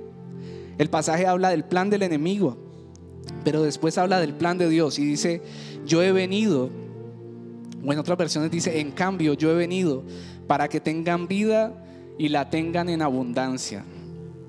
El 0.78 0.88
pasaje 0.88 1.26
habla 1.26 1.50
del 1.50 1.64
plan 1.64 1.90
del 1.90 2.02
enemigo, 2.02 2.56
pero 3.44 3.62
después 3.62 3.98
habla 3.98 4.20
del 4.20 4.34
plan 4.34 4.58
de 4.58 4.68
Dios 4.68 4.98
y 4.98 5.04
dice, 5.04 5.42
yo 5.86 6.02
he 6.02 6.12
venido, 6.12 6.70
o 7.84 7.92
en 7.92 7.98
otras 7.98 8.16
versiones 8.16 8.50
dice, 8.50 8.80
en 8.80 8.90
cambio, 8.90 9.34
yo 9.34 9.50
he 9.50 9.54
venido 9.54 10.04
para 10.46 10.68
que 10.68 10.80
tengan 10.80 11.28
vida 11.28 11.74
y 12.18 12.28
la 12.28 12.50
tengan 12.50 12.88
en 12.88 13.02
abundancia. 13.02 13.84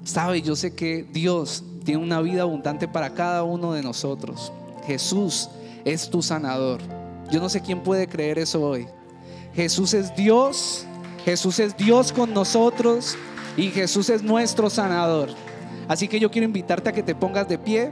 Sabe, 0.03 0.41
yo 0.41 0.55
sé 0.55 0.73
que 0.73 1.05
Dios 1.11 1.63
tiene 1.83 2.01
una 2.01 2.21
vida 2.21 2.43
abundante 2.43 2.87
para 2.87 3.13
cada 3.13 3.43
uno 3.43 3.73
de 3.73 3.81
nosotros. 3.81 4.51
Jesús 4.85 5.49
es 5.85 6.09
tu 6.09 6.21
sanador. 6.21 6.81
Yo 7.31 7.39
no 7.39 7.49
sé 7.49 7.61
quién 7.61 7.81
puede 7.81 8.07
creer 8.07 8.39
eso 8.39 8.61
hoy. 8.61 8.87
Jesús 9.53 9.93
es 9.93 10.15
Dios. 10.15 10.85
Jesús 11.23 11.59
es 11.59 11.77
Dios 11.77 12.11
con 12.11 12.33
nosotros 12.33 13.15
y 13.57 13.69
Jesús 13.69 14.09
es 14.09 14.23
nuestro 14.23 14.69
sanador. 14.69 15.29
Así 15.87 16.07
que 16.07 16.19
yo 16.19 16.31
quiero 16.31 16.45
invitarte 16.45 16.89
a 16.89 16.93
que 16.93 17.03
te 17.03 17.15
pongas 17.15 17.47
de 17.47 17.57
pie. 17.57 17.91